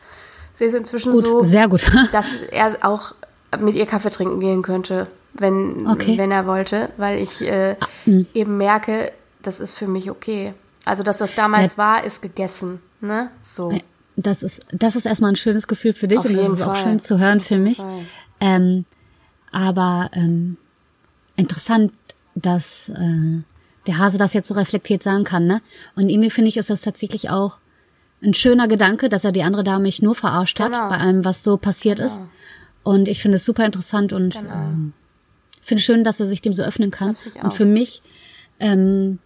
[0.54, 1.84] sehe es inzwischen gut, so, sehr gut.
[2.12, 3.14] dass er auch
[3.58, 6.16] mit ihr Kaffee trinken gehen könnte, wenn, okay.
[6.18, 8.26] wenn er wollte, weil ich äh, ah, hm.
[8.34, 10.54] eben merke, das ist für mich okay.
[10.84, 12.80] Also, dass das damals war, ist gegessen.
[13.00, 13.30] Ne?
[13.42, 13.76] So.
[14.14, 16.68] Das ist, das ist erstmal ein schönes Gefühl für dich Auf und das ist Fall.
[16.68, 17.82] auch schön zu hören für mich.
[18.40, 18.86] Ähm,
[19.52, 20.56] aber ähm,
[21.36, 21.92] interessant,
[22.34, 23.42] dass äh,
[23.86, 25.62] der Hase das jetzt so reflektiert sagen kann, ne?
[25.94, 27.58] Und irgendwie finde ich, ist das tatsächlich auch
[28.22, 30.88] ein schöner Gedanke, dass er die andere Dame nicht nur verarscht hat genau.
[30.88, 32.08] bei allem, was so passiert genau.
[32.08, 32.20] ist.
[32.82, 34.52] Und ich finde es super interessant und genau.
[34.52, 34.92] ähm,
[35.60, 37.16] finde schön, dass er sich dem so öffnen kann.
[37.42, 38.02] Und für mich,
[38.60, 39.18] ähm,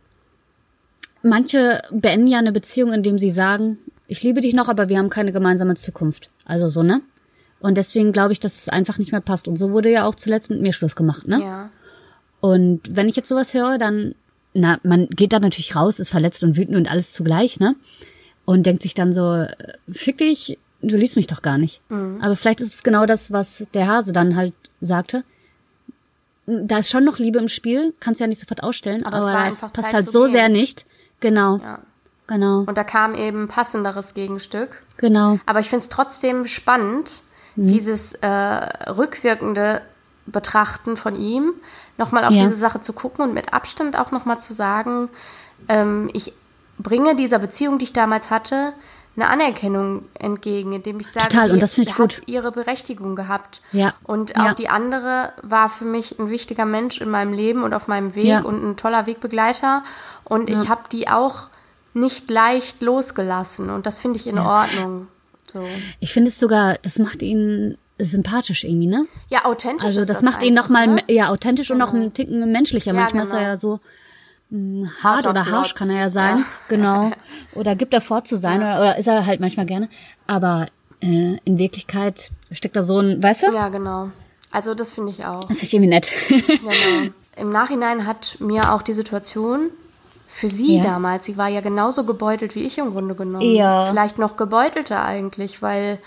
[1.23, 5.11] manche beenden ja eine Beziehung, indem sie sagen, ich liebe dich noch, aber wir haben
[5.11, 6.31] keine gemeinsame Zukunft.
[6.45, 7.03] Also so, ne?
[7.61, 9.47] Und deswegen glaube ich, dass es einfach nicht mehr passt.
[9.47, 11.41] Und so wurde ja auch zuletzt mit mir Schluss gemacht, ne?
[11.41, 11.71] Ja.
[12.41, 14.15] Und wenn ich jetzt sowas höre, dann,
[14.55, 17.77] na, man geht da natürlich raus, ist verletzt und wütend und alles zugleich, ne?
[18.47, 19.49] Und denkt sich dann so, äh,
[19.93, 21.83] fick dich, du liebst mich doch gar nicht.
[21.91, 22.19] Mhm.
[22.23, 25.23] Aber vielleicht ist es genau das, was der Hase dann halt sagte.
[26.47, 29.61] Da ist schon noch Liebe im Spiel, kannst ja nicht sofort ausstellen, aber, aber es
[29.61, 30.33] passt Zeit halt so gehen.
[30.33, 30.87] sehr nicht.
[31.21, 31.59] Genau.
[31.59, 31.81] Ja.
[32.27, 32.61] Genau.
[32.61, 34.85] Und da kam eben passenderes Gegenstück.
[34.99, 35.41] Genau.
[35.47, 37.25] Aber ich finde es trotzdem spannend,
[37.57, 37.69] mhm.
[37.69, 39.83] dieses äh, rückwirkende
[40.27, 41.53] Betrachten von ihm,
[41.99, 42.45] nochmal auf ja.
[42.45, 45.09] diese Sache zu gucken und mit Abstand auch nochmal zu sagen,
[45.69, 46.33] ähm, ich
[46.79, 48.73] bringe dieser Beziehung, die ich damals hatte,
[49.17, 52.19] eine Anerkennung entgegen, indem ich sage, Total, und das die ich gut.
[52.19, 53.61] hat ihre Berechtigung gehabt.
[53.73, 53.93] Ja.
[54.05, 54.55] Und auch ja.
[54.55, 58.25] die andere war für mich ein wichtiger Mensch in meinem Leben und auf meinem Weg
[58.25, 58.43] ja.
[58.43, 59.83] und ein toller Wegbegleiter.
[60.25, 61.49] Und ich habe die auch
[61.93, 65.09] nicht leicht losgelassen und das finde ich in Ordnung.
[65.53, 65.65] So.
[66.01, 69.07] Ich finde es sogar, das macht ihn sympathisch irgendwie, ne?
[69.29, 69.85] Ja, authentisch.
[69.85, 71.03] Also ist das, macht ihn einfach, noch mal ne?
[71.09, 72.03] ja authentisch und noch Genau.
[72.05, 72.93] einen Ticken menschlicher.
[72.95, 73.51] Ja, Manchmal ist er genau.
[73.51, 73.81] ja so
[74.51, 75.79] mh, hart oder harsch Klotz.
[75.89, 76.45] kann er ja sein, Ja.
[76.69, 77.11] genau.
[77.55, 79.89] Oder gibt er vor zu sein oder, oder ist er halt manchmal gerne.
[80.27, 80.67] Aber
[81.03, 83.55] äh, in Wirklichkeit steckt da so ein, weißt du?
[83.55, 84.11] Ja, genau.
[84.51, 85.45] Also das finde ich auch.
[85.45, 86.11] Das ich irgendwie nett.
[86.29, 87.11] Genau.
[87.37, 89.71] Im Nachhinein hat mir auch die Situation
[90.33, 90.85] für sie Ja.
[90.85, 93.43] damals, sie war ja genauso gebeutelt wie ich im Grunde genommen.
[93.55, 93.87] Ja.
[93.91, 95.99] Vielleicht noch gebeutelter eigentlich, weil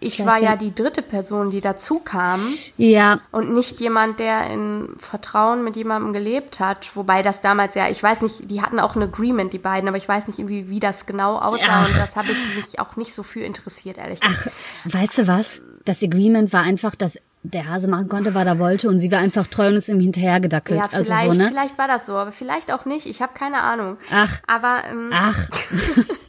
[0.00, 0.56] ich Vielleicht war ja ja.
[0.56, 2.40] die dritte Person, die dazu kam
[2.76, 6.94] ja, und nicht jemand, der in Vertrauen mit jemandem gelebt hat.
[6.96, 9.96] Wobei das damals ja, ich weiß nicht, die hatten auch ein Agreement, die beiden, aber
[9.96, 11.88] ich weiß nicht irgendwie, wie das genau aussah Ach.
[11.88, 14.50] und das habe ich mich auch nicht so für interessiert, ehrlich gesagt.
[14.88, 15.62] ach, weißt du was?
[15.84, 17.18] Das Agreement war einfach, dass
[17.50, 20.00] der Hase machen konnte, was er wollte und sie war einfach treu und ist ihm
[20.00, 20.78] hinterhergedackelt.
[20.78, 21.48] Ja, vielleicht, also so, ne?
[21.48, 23.06] vielleicht war das so, aber vielleicht auch nicht.
[23.06, 23.96] Ich habe keine Ahnung.
[24.10, 24.40] Ach.
[24.46, 25.48] Aber ähm, Ach.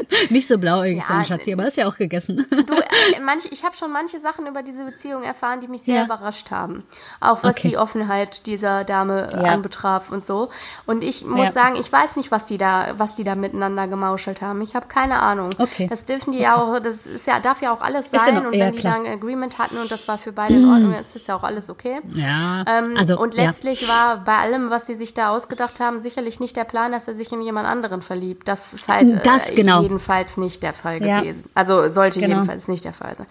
[0.30, 2.46] Nicht so blauäugig Ja, sein, Schatzi, aber ist ja auch gegessen.
[2.50, 5.96] Du, äh, manch, ich habe schon manche Sachen über diese Beziehung erfahren, die mich sehr
[5.96, 6.04] Ja.
[6.04, 6.84] überrascht haben.
[7.20, 7.68] Auch was Okay.
[7.70, 9.52] die Offenheit dieser Dame äh, Ja.
[9.52, 10.48] anbetraf und so.
[10.86, 11.52] Und ich muss Ja.
[11.52, 14.60] sagen, ich weiß nicht, was die da, was die da miteinander gemauschelt haben.
[14.62, 15.50] Ich habe keine Ahnung.
[15.58, 15.86] Okay.
[15.90, 18.34] Das dürfen die ja auch, das ist ja, darf ja auch alles sein.
[18.34, 20.92] noch- und wenn die dann ein Agreement hatten und das war für beide in Ordnung,
[20.94, 22.00] ist das ja auch alles okay.
[22.14, 26.40] Ja, Ähm, also und letztlich war bei allem, was sie sich da ausgedacht haben, sicherlich
[26.40, 28.48] nicht der Plan, dass er sich in jemand anderen verliebt.
[28.48, 29.81] Das ist halt Das, äh, genau.
[29.82, 31.20] Jedenfalls nicht der Fall Ja.
[31.20, 31.50] gewesen.
[31.54, 32.34] Also sollte Genau.
[32.36, 33.26] jedenfalls nicht der Fall sein.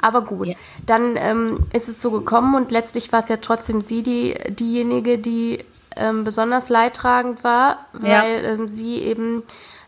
[0.00, 0.54] Aber gut, Ja.
[0.86, 5.18] dann ähm, ist es so gekommen und letztlich war es ja trotzdem sie die, diejenige,
[5.18, 5.64] die
[5.96, 9.42] ähm, besonders leidtragend war, weil ähm, sie eben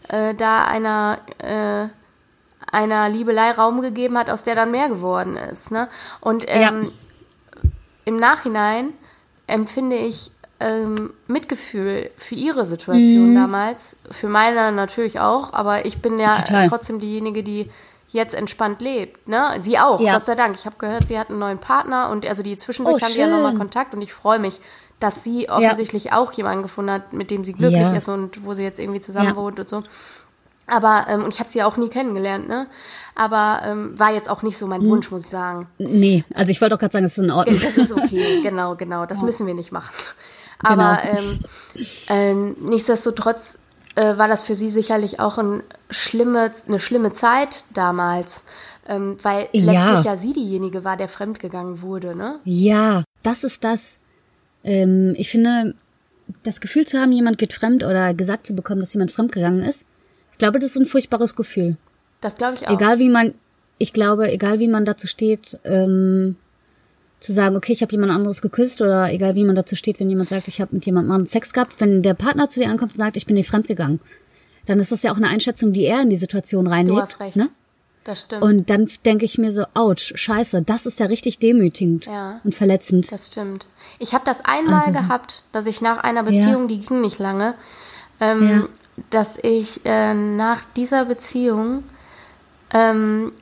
[0.09, 1.89] äh, da einer äh,
[2.71, 5.71] einer Liebelei Raum gegeben hat, aus der dann mehr geworden ist.
[5.71, 5.89] Ne?
[6.21, 6.91] Und ähm,
[8.07, 8.95] im Nachhinein
[9.47, 10.32] empfinde ich
[10.63, 13.35] ähm, Mitgefühl für ihre Situation Mhm.
[13.35, 16.69] damals, für meine natürlich auch, aber ich bin ja Total.
[16.69, 17.71] trotzdem diejenige, die
[18.09, 19.27] jetzt entspannt lebt.
[19.27, 19.59] Ne?
[19.63, 20.15] Sie auch, Ja.
[20.15, 20.55] Gott sei Dank.
[20.57, 23.21] Ich habe gehört, sie hat einen neuen Partner und also die zwischendurch Oh, haben die
[23.21, 23.55] ja nochmal.
[23.55, 24.61] Kontakt und ich freue mich,
[25.01, 27.97] dass sie offensichtlich auch jemanden gefunden hat, mit dem sie glücklich Ja.
[27.97, 29.37] ist und wo sie jetzt irgendwie zusammen Ja.
[29.37, 29.83] wohnt und so.
[30.69, 32.67] Aber, ähm, und ich habe sie ja auch nie kennengelernt, ne?
[33.17, 34.71] Aber ähm, war jetzt auch nicht so Hm.
[34.71, 35.67] mein Wunsch, muss ich sagen.
[35.79, 37.59] Nee, also ich wollte auch gerade sagen, das ist in Ordnung.
[37.61, 39.05] Das ist okay, genau, genau.
[39.07, 39.91] Das müssen wir nicht machen.
[40.63, 41.39] Aber ähm,
[42.09, 43.59] ähm, nichtsdestotrotz
[43.95, 48.45] äh, war das für sie sicherlich auch ein schlimme, eine schlimme Zeit damals.
[48.89, 49.73] Ähm, weil Ja.
[49.73, 52.41] letztlich ja sie diejenige war, der fremdgegangen wurde, ne?
[52.45, 53.99] Ja, das ist das.
[54.65, 55.75] Ähm, ich finde,
[56.43, 59.85] das Gefühl zu haben, jemand geht fremd oder gesagt zu bekommen, dass jemand fremdgegangen ist,
[60.33, 61.77] ich glaube, das ist ein furchtbares Gefühl.
[62.21, 62.73] Das glaube ich auch.
[62.73, 63.35] Egal wie man,
[63.79, 66.37] ich glaube, egal wie man dazu steht, ähm,
[67.23, 70.11] zu sagen, okay, ich habe jemand anderes geküsst oder egal wie man dazu steht, wenn
[70.11, 72.93] jemand sagt, ich habe mit jemandem anderen Sex gehabt, wenn der Partner zu dir ankommt
[72.93, 74.01] und sagt, ich bin dir fremdgegangen,
[74.67, 77.01] dann ist das ja auch eine Einschätzung, die er in die Situation reinlegt.
[77.01, 77.37] hast recht.
[77.37, 77.49] Ne?
[78.05, 78.43] Das stimmt.
[78.43, 82.41] Und dann denke ich mir so, ouch, scheiße, das ist ja richtig demütigend Ja.
[82.43, 83.13] und verletzend.
[83.13, 83.69] Das stimmt.
[84.01, 87.19] Ich habe das einmal Also so- gehabt, dass ich nach einer Beziehung, die ging nicht
[87.21, 87.55] lange,
[88.21, 88.69] ähm, Ja.
[89.11, 91.85] dass ich äh, nach dieser Beziehung
[92.75, 93.42] ähm, äh,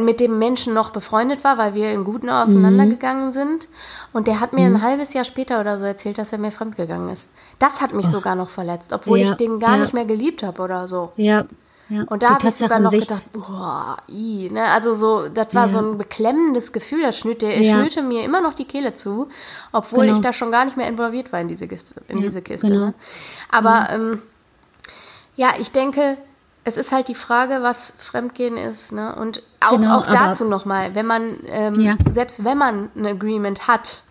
[0.00, 3.32] mit dem Menschen noch befreundet war, weil wir in Guten auseinandergegangen Mhm.
[3.32, 3.68] sind.
[4.12, 7.08] Und der hat mir ein halbes Jahr später oder so erzählt, dass er mir fremdgegangen
[7.08, 7.28] ist.
[7.58, 9.82] Das hat mich sogar noch verletzt, obwohl Ja, ich den gar ja.
[9.82, 11.12] nicht mehr geliebt habe oder so.
[11.16, 11.44] Ja,
[11.88, 12.04] ja.
[12.08, 14.64] Und da habe ich sogar noch gedacht, boah, i, ne?
[14.64, 18.64] Also so, das war so ein beklemmendes Gefühl, das schnürte, schnürte mir immer noch die
[18.64, 19.28] Kehle zu,
[19.72, 20.14] obwohl Genau.
[20.16, 21.96] ich da schon gar nicht mehr involviert war in diese Kiste.
[22.08, 22.80] In diese Kiste genau.
[22.86, 22.94] ne?
[23.50, 24.22] Aber ähm,
[25.36, 26.16] ja, ich denke,
[26.64, 29.14] es ist halt die Frage, was Fremdgehen ist, ne?
[29.16, 31.96] Und auch, Genau, auch dazu nochmal, wenn man, ähm, Ja.
[32.12, 34.02] selbst wenn man ein Agreement hat,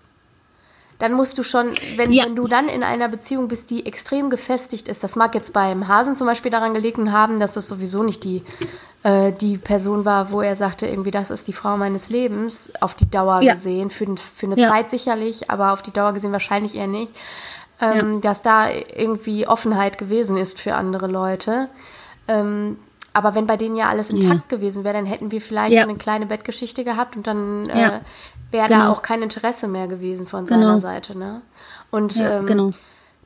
[0.99, 2.25] dann musst du schon, wenn, Ja.
[2.25, 5.87] wenn du dann in einer Beziehung bist, die extrem gefestigt ist, das mag jetzt beim
[5.87, 8.43] Hasen zum Beispiel daran gelegen haben, dass das sowieso nicht die,
[9.03, 12.93] äh, die Person war, wo er sagte, irgendwie, das ist die Frau meines Lebens, auf
[12.93, 13.53] die Dauer Ja.
[13.53, 14.57] gesehen, für, den- für eine.
[14.57, 17.11] Zeit sicherlich, aber auf die Dauer gesehen wahrscheinlich eher nicht,
[17.79, 21.67] ähm, dass da irgendwie Offenheit gewesen ist für andere Leute.
[22.27, 22.77] Ähm,
[23.13, 25.83] aber wenn bei denen ja alles intakt gewesen wäre, dann hätten wir vielleicht Ja.
[25.83, 28.01] eine kleine Bettgeschichte gehabt und dann äh, Ja.
[28.51, 28.91] wäre da Genau.
[28.91, 30.59] auch kein Interesse mehr gewesen von Genau.
[30.61, 31.17] seiner Seite.
[31.17, 31.41] Ne?
[31.89, 32.71] Und Ja, ähm, genau.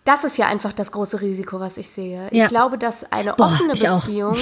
[0.04, 2.28] das ist ja einfach das große Risiko, was ich sehe.
[2.32, 2.46] Ja.
[2.46, 4.00] Ich glaube, dass eine Boah, offene ich auch.
[4.02, 4.38] Beziehung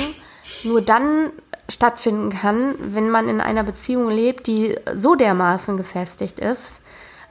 [0.63, 1.31] nur dann
[1.69, 6.81] stattfinden kann, wenn man in einer Beziehung lebt, die so dermaßen gefestigt ist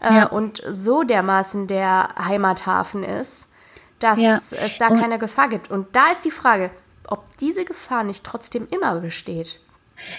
[0.02, 0.26] äh, Ja.
[0.26, 3.46] und so dermaßen der Heimathafen ist,
[4.00, 4.38] dass Ja.
[4.50, 5.70] es da Und- keine Gefahr gibt.
[5.70, 6.70] Und da ist die Frage,
[7.12, 9.60] ob diese Gefahr nicht trotzdem immer besteht.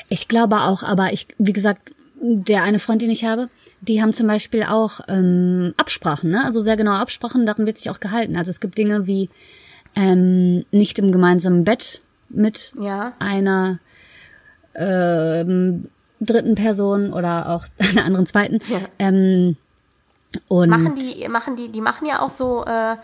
[0.10, 1.82] Ich glaube auch, aber ich, wie gesagt,
[2.22, 3.50] der eine Freund, den ich habe,
[3.82, 6.46] die haben zum Beispiel auch ähm, Absprachen, ne?
[6.46, 8.38] Also sehr genaue Absprachen, daran wird sich auch gehalten.
[8.38, 9.30] Also es gibt Dinge wie
[9.96, 13.14] ähm, nicht im gemeinsamen Bett mit Ja.
[13.20, 13.80] einer
[14.76, 15.90] ähm,
[16.22, 18.60] dritten Person oder auch einer anderen zweiten.
[18.70, 18.80] Ja.
[19.00, 19.58] Ähm,
[20.48, 22.96] und Machen die, machen die, die machen ja auch so, äh,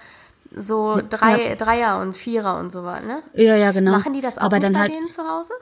[0.60, 3.22] so drei, Dreier und Vierer und so was, ne?
[3.34, 3.92] ja, ja, genau.
[3.92, 5.54] Machen die das auch Aber dann bei halt, denen zu Hause?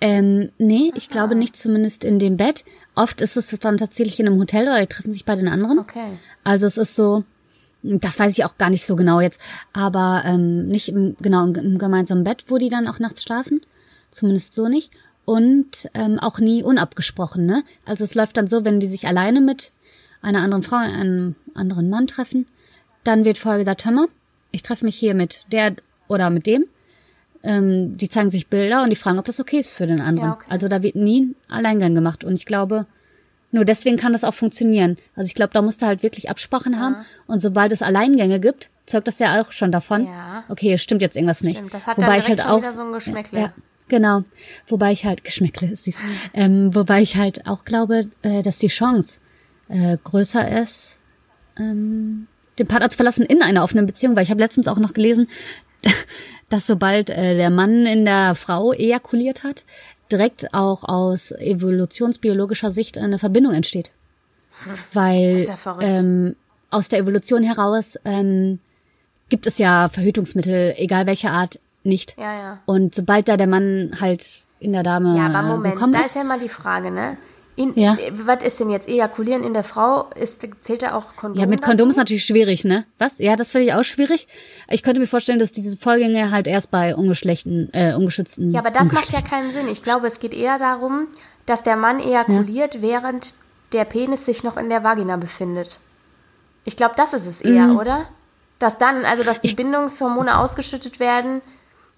[0.00, 2.64] Ähm, nee, ich glaube nicht zumindest in dem Bett.
[2.94, 5.78] Oft ist es dann tatsächlich in einem Hotel oder die treffen sich bei den anderen.
[5.78, 6.18] Okay.
[6.42, 7.24] Also es ist so,
[7.82, 9.40] das weiß ich auch gar nicht so genau jetzt,
[9.72, 13.60] aber ähm, nicht im, genau im, im gemeinsamen Bett, wo die dann auch nachts schlafen.
[14.10, 14.92] Zumindest so nicht.
[15.24, 17.62] Und ähm, auch nie unabgesprochen, ne?
[17.86, 19.72] Also es läuft dann so, wenn die sich alleine mit
[20.20, 22.46] einer anderen Frau, einem anderen Mann treffen,
[23.04, 24.08] dann wird vorher gesagt, hör mal,
[24.50, 25.74] ich treffe mich hier mit der
[26.08, 26.66] oder mit dem.
[27.42, 30.28] Ähm, die zeigen sich Bilder und die fragen, ob das okay ist für den anderen.
[30.30, 30.46] Ja, okay.
[30.48, 32.24] Also da wird nie ein Alleingang gemacht.
[32.24, 32.86] Und ich glaube,
[33.52, 34.96] nur deswegen kann das auch funktionieren.
[35.14, 36.96] Also ich glaube, da musst du halt wirklich Absprachen haben.
[37.26, 40.06] Und sobald es Alleingänge gibt, zeugt das ja auch schon davon.
[40.06, 40.44] Ja.
[40.48, 41.58] Okay, es stimmt jetzt irgendwas nicht.
[41.58, 43.38] Stimmt, das hat Wobei dann ich halt auch so ein Geschmäckle.
[43.38, 43.54] Ja,
[43.88, 44.24] genau.
[44.66, 46.00] Wobei ich halt Geschmäckle ist süß.
[46.34, 49.20] Ähm, wobei ich halt auch glaube, äh, dass die Chance
[49.68, 50.98] äh, größer ist,
[51.58, 52.26] ähm,
[52.58, 55.28] den Partner zu verlassen in einer offenen Beziehung, weil ich habe letztens auch noch gelesen,
[56.48, 59.64] dass sobald äh, der Mann in der Frau ejakuliert hat,
[60.10, 63.90] direkt auch aus evolutionsbiologischer Sicht eine Verbindung entsteht.
[64.92, 66.36] Weil ist ja ähm,
[66.70, 68.60] aus der Evolution heraus ähm,
[69.28, 72.16] gibt es ja Verhütungsmittel, egal welcher Art, nicht.
[72.18, 72.58] Ja, ja.
[72.66, 76.16] Und sobald da der Mann halt in der Dame Ja, aber Moment, da ist, ist
[76.16, 77.16] ja mal die Frage, ne?
[77.56, 77.94] In, Ja.
[77.94, 80.08] äh, Was ist denn jetzt Ejakulieren in der Frau?
[80.16, 82.84] Ist, zählt da auch Kondom Ja, mit Kondom ist natürlich schwierig, ne?
[82.98, 83.18] Was?
[83.18, 84.26] Ja, das finde ich auch schwierig.
[84.68, 88.50] Ich könnte mir vorstellen, dass diese Vorgänge halt erst bei ungeschlechten, äh, ungeschützten.
[88.50, 89.68] Ja, aber das macht ja keinen Sinn.
[89.68, 91.06] Ich glaube, es geht eher darum,
[91.46, 93.34] dass der Mann ejakuliert, während
[93.72, 95.78] der Penis sich noch in der Vagina befindet.
[96.64, 97.76] Ich glaube, das ist es eher, Mhm.
[97.78, 98.08] oder?
[98.58, 101.40] Dass dann, also dass die Bindungshormone ausgeschüttet werden,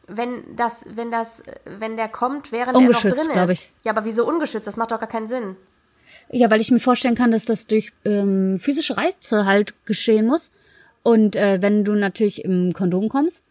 [0.08, 3.62] wenn das, wenn das, wenn der kommt, während Ungeschützt, er noch drin ist.
[3.62, 3.72] ich.
[3.84, 4.66] Ja, aber wieso ungeschützt?
[4.66, 5.56] Das macht doch gar keinen Sinn.
[6.30, 10.50] Ja, weil ich mir vorstellen kann, dass das durch ähm, physische Reize halt geschehen muss.
[11.02, 13.42] Und äh, wenn du natürlich im Kondom kommst,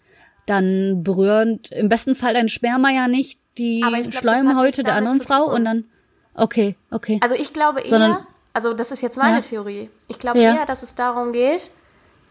[0.46, 5.46] dann berührt im besten Fall dein Sperma ja nicht die glaub, Schleimhäute der anderen Frau
[5.54, 5.86] und dann.
[6.34, 7.20] Okay, okay.
[7.24, 9.42] Also ich glaube eher, Sondern- also das ist jetzt meine Ja.
[9.42, 9.90] Theorie.
[10.10, 10.56] Ich glaube Ja.
[10.58, 11.70] eher, dass es darum geht,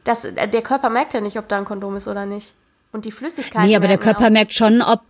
[0.04, 2.54] dass äh, der Körper merkt ja nicht, ob da ein Kondom ist oder nicht.
[2.94, 3.66] Und die Flüssigkeit.
[3.66, 5.00] nee, aber der Körper merkt schon, ob.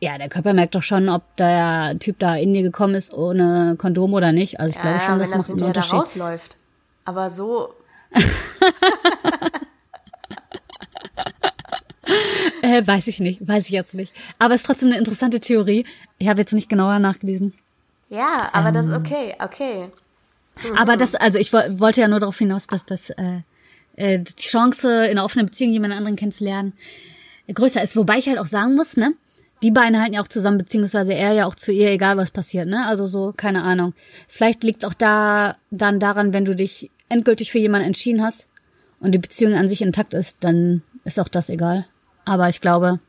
[0.00, 3.74] Ja, der Körper merkt doch schon, ob der Typ da in dir gekommen ist ohne
[3.78, 4.60] Kondom oder nicht.
[4.60, 5.98] Also ich glaube ja, schon, wenn das das macht einen hinterher da Unterschied.
[6.22, 6.56] rausläuft.
[7.04, 7.74] Aber so,
[12.62, 14.12] Äh, weiß ich nicht, weiß ich jetzt nicht.
[14.38, 15.84] Aber es ist trotzdem eine interessante Theorie.
[16.18, 17.52] Ich habe jetzt nicht genauer nachgelesen.
[18.08, 18.98] ja, aber das ist Ähm.
[19.00, 19.88] okay, okay.
[20.76, 23.40] Aber das, also ich wo- wollte ja nur darauf hinaus, dass das äh,
[23.96, 26.72] äh, die Chance, in einer offenen Beziehung jemand anderen kennenzulernen,
[27.52, 27.96] größer ist.
[27.96, 29.14] Wobei ich halt auch sagen muss, ne?
[29.62, 32.68] Die beiden halten ja auch zusammen, beziehungsweise er ja auch zu ihr, egal was passiert,
[32.68, 32.86] ne?
[32.86, 33.92] Also so, keine Ahnung.
[34.28, 38.48] Vielleicht liegt es auch da dann daran, wenn du dich endgültig für jemanden entschieden hast
[39.00, 41.86] und die Beziehung an sich intakt ist, dann ist auch das egal.
[42.24, 43.00] Aber ich glaube,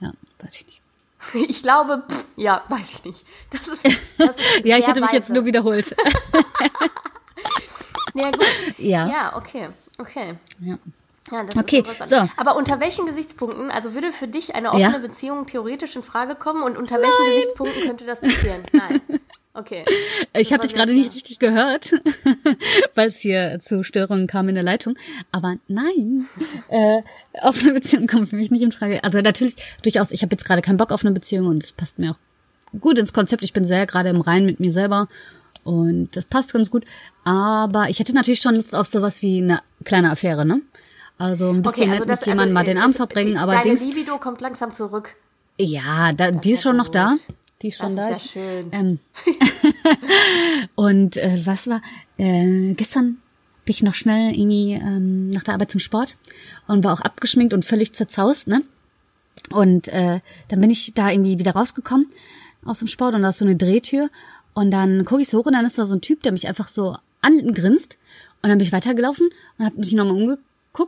[0.00, 0.80] ja, weiß ich nicht.
[1.48, 3.24] Ich glaube, pff, ja, weiß ich nicht.
[3.50, 3.84] Das ist,
[4.18, 5.94] das ist Ja, ich hätte mich jetzt nur wiederholt.
[8.16, 8.46] Ja, gut.
[8.78, 9.08] ja.
[9.08, 9.68] Ja, okay,
[9.98, 10.34] okay.
[10.60, 10.78] ja.
[11.32, 12.10] Ja, das Okay, ist interessant.
[12.10, 12.28] so.
[12.40, 14.98] Aber unter welchen Gesichtspunkten, also würde für dich eine offene Ja.
[14.98, 18.60] Beziehung theoretisch in Frage kommen und unter welchen Gesichtspunkten könnte das passieren?
[18.72, 19.00] Nein.
[19.56, 19.84] Okay.
[20.36, 21.92] Ich habe dich gerade nicht richtig gehört,
[22.96, 24.96] weil es hier zu Störungen kam in der Leitung.
[25.30, 26.26] Aber nein,
[26.68, 27.02] äh,
[27.40, 29.04] offene Beziehung kommt für mich nicht in Frage.
[29.04, 32.00] Also natürlich, durchaus, ich habe jetzt gerade keinen Bock auf eine Beziehung und es passt
[32.00, 33.44] mir auch gut ins Konzept.
[33.44, 35.06] Ich bin sehr gerade im Reinen mit mir selber
[35.62, 36.84] und das passt ganz gut.
[37.22, 40.62] Aber ich hätte natürlich schon Lust auf sowas wie eine kleine Affäre, ne?
[41.18, 43.64] Also ein bisschen nett mit jemandem mal den äh, Abend ist- verbringen, die, aber deine
[43.64, 45.14] Dings, Libido kommt langsam zurück.
[45.58, 47.10] ja, da, die ist ist ja schon noch da.
[47.12, 47.20] gut.
[47.62, 48.10] Die ist Das schon ist da.
[48.10, 48.68] ja Ich- schön.
[48.72, 48.98] ähm,
[50.74, 51.80] und äh, was war?
[52.18, 53.18] Äh, gestern
[53.64, 56.16] bin ich noch schnell irgendwie ähm, nach der Arbeit zum Sport
[56.66, 58.62] und war auch abgeschminkt und völlig zerzaust, ne?
[59.50, 62.06] Und äh, dann bin ich da irgendwie wieder rausgekommen
[62.64, 64.10] aus dem Sport und da ist so eine Drehtür
[64.54, 66.46] und dann gucke ich so hoch und dann ist da so ein Typ, der mich
[66.48, 67.98] einfach so angrinst
[68.42, 70.42] und dann bin ich weitergelaufen und habe mich nochmal umgeguckt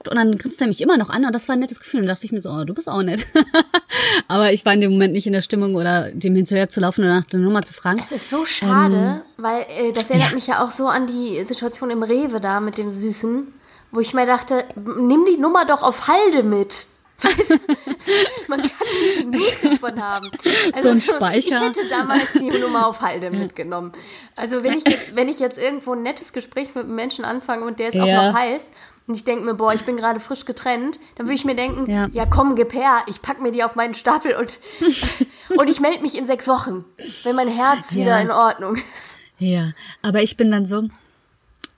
[0.09, 2.07] und dann grinst er mich immer noch an und das war ein nettes Gefühl und
[2.07, 3.27] da dachte ich mir so, oh, du bist auch nett.
[4.29, 7.03] Aber ich war in dem Moment nicht in der Stimmung oder dem hinterher zu laufen
[7.05, 7.99] oder nach der Nummer zu fragen.
[8.03, 11.43] Es ist so schade, Ähm, weil äh, das erinnert mich ja auch so an die
[11.45, 13.53] Situation im Rewe da mit dem Süßen,
[13.93, 16.87] wo ich mir dachte, nimm die Nummer doch auf Halde mit.
[17.23, 17.57] Weißt du?
[18.49, 20.31] Man kann nie genug davon haben.
[20.75, 21.39] Also So ein Speicher.
[21.49, 23.93] Ich hätte damals die Nummer auf Halde mitgenommen.
[24.37, 27.65] Also wenn ich jetzt, wenn ich jetzt irgendwo ein nettes Gespräch mit einem Menschen anfange
[27.65, 28.29] und der ist auch Ja.
[28.31, 28.63] noch heiß
[29.09, 31.91] und ich denke mir, boah, ich bin gerade frisch getrennt, dann würde ich mir denken,
[31.91, 32.09] Ja.
[32.13, 34.59] ja komm, gib her, ich pack mir die auf meinen Stapel und
[35.57, 36.85] Und ich melde mich in sechs Wochen,
[37.23, 38.21] wenn mein Herz wieder Ja.
[38.21, 39.17] in Ordnung ist.
[39.39, 40.89] Ja, aber ich bin dann so,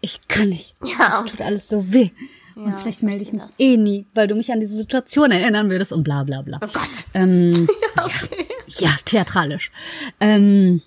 [0.01, 0.75] ich kann nicht.
[0.83, 2.11] Ja, Es tut alles so weh.
[2.59, 3.55] Ja, und vielleicht ich melde ich mich das.
[3.59, 6.59] eh nie, weil du mich an diese Situation erinnern würdest und bla bla bla.
[6.63, 6.91] Oh Gott.
[7.15, 7.69] Ähm,
[8.67, 9.71] ja, theatralisch.
[10.21, 10.83] Ähm,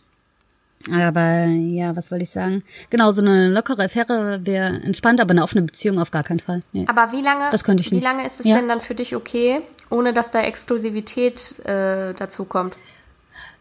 [0.91, 2.63] aber ja, was wollte ich sagen?
[2.89, 6.63] Genau, so eine lockere Affäre wäre entspannt, aber eine offene Beziehung auf gar keinen Fall.
[6.73, 6.85] Nee.
[6.87, 8.03] Aber wie lange, Das könnte ich wie nicht.
[8.03, 8.55] lange ist es Ja.
[8.55, 9.61] denn dann für dich okay,
[9.91, 12.75] ohne dass da Exklusivität äh, dazu kommt?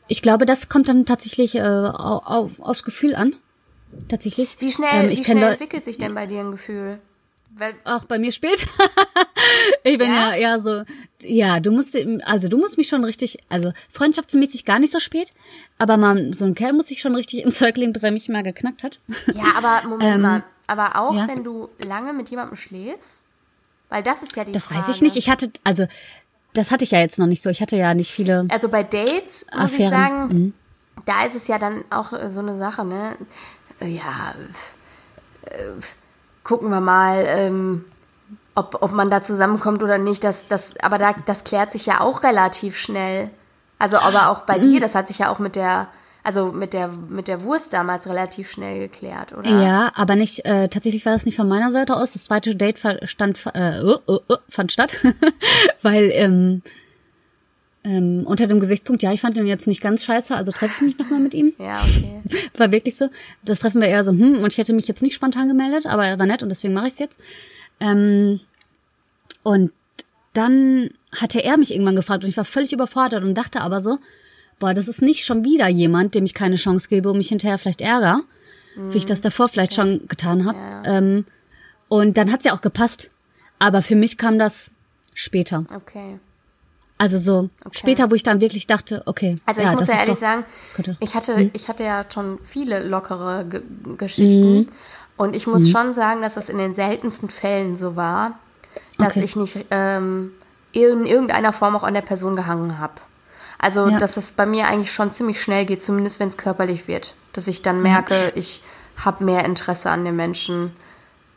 [0.09, 3.35] Ich glaube, das kommt dann tatsächlich äh, au- au- aufs Gefühl an.
[4.09, 4.57] Tatsächlich.
[4.61, 6.99] Wie schnell, Ähm, wie schnell entwickelt sich denn bei dir ein Gefühl?
[7.57, 8.67] Weil, Auch bei mir spät.
[9.85, 10.35] ich bin Ja?
[10.35, 10.59] ja?
[10.59, 10.85] so,
[11.21, 15.31] ja, du musst, also du musst mich schon richtig, also freundschaftsmäßig gar nicht so spät,
[15.79, 18.29] aber man, so ein Kerl muss sich schon richtig ins Zeug legen, bis er mich
[18.29, 18.99] mal geknackt hat.
[19.35, 20.43] ja, aber Moment mal.
[20.67, 21.29] Aber auch, Ähm, ja.
[21.29, 23.23] wenn du lange mit jemandem schläfst?
[23.89, 24.87] Weil das ist ja die Das Frage.
[24.87, 25.17] weiß ich nicht.
[25.17, 25.87] Ich hatte, also,
[26.53, 27.51] das hatte ich ja jetzt noch nicht so.
[27.51, 28.47] Ich hatte ja nicht viele.
[28.51, 30.55] Also bei Dates, muss ich sagen, mhm.
[31.07, 33.17] da ist es ja dann auch so eine Sache, ne?
[33.81, 34.35] Ja,
[35.47, 35.57] äh,
[36.45, 37.85] gucken wir mal, ähm,
[38.55, 40.25] ob, ob man da zusammenkommt oder nicht.
[40.25, 43.31] Das, das, aber da, das klärt sich ja auch relativ schnell.
[43.79, 44.63] Also, aber auch bei Mhm.
[44.63, 45.89] dir, das hat sich ja auch mit der,
[46.23, 49.49] also mit der, mit der Wurst damals relativ schnell geklärt, oder?
[49.63, 52.13] Ja, aber nicht, äh, tatsächlich war das nicht von meiner Seite aus.
[52.13, 54.97] Das zweite Date stand, äh, oh, oh, oh, fand statt,
[55.83, 56.63] weil ähm,
[57.83, 60.87] ähm, unter dem Gesichtspunkt, ja, ich fand ihn jetzt nicht ganz scheiße, also treffe ich
[60.87, 61.53] mich nochmal mit ihm.
[61.59, 62.21] Ja, okay.
[62.57, 63.09] War wirklich so.
[63.45, 66.07] Das treffen wir eher so, hm, und ich hätte mich jetzt nicht spontan gemeldet, aber
[66.07, 67.21] er war nett und deswegen mache ich es jetzt.
[67.81, 68.41] Ähm,
[69.43, 69.73] und
[70.35, 73.99] dann hatte er mich irgendwann gefragt und ich war völlig überfordert und dachte aber so,
[74.59, 77.59] boah, das ist nicht schon wieder jemand, dem ich keine Chance gebe und mich hinterher
[77.59, 78.21] vielleicht ärger,
[78.77, 80.59] wie ich das davor vielleicht schon getan habe.
[80.59, 80.99] Ja.
[80.99, 81.25] Ähm,
[81.89, 83.11] und dann hat's ja auch gepasst.
[83.59, 84.71] Aber für mich kam das
[85.13, 85.65] später.
[85.75, 86.19] Okay.
[87.01, 89.37] Also so später, wo ich dann wirklich dachte, okay.
[89.47, 90.45] Also ich ja, muss das ja ehrlich doch- sagen,
[90.77, 93.63] das ich hatte, ich hatte ja schon viele lockere Ge
[93.97, 94.55] Geschichten.
[94.59, 94.69] Mhm.
[95.17, 98.39] Und ich muss schon sagen, dass es in den seltensten Fällen so war,
[98.99, 99.25] dass Okay.
[99.25, 100.33] ich nicht ähm,
[100.73, 102.95] in irgendeiner Form auch an der Person gehangen habe.
[103.59, 103.99] Also, Ja.
[103.99, 107.15] dass es bei mir eigentlich schon ziemlich schnell geht, zumindest wenn es körperlich wird.
[107.33, 108.63] Dass ich dann merke, ich
[108.97, 110.73] habe mehr Interesse an dem Menschen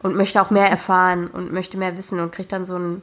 [0.02, 3.02] und möchte auch mehr erfahren und möchte mehr wissen und kriege dann so ein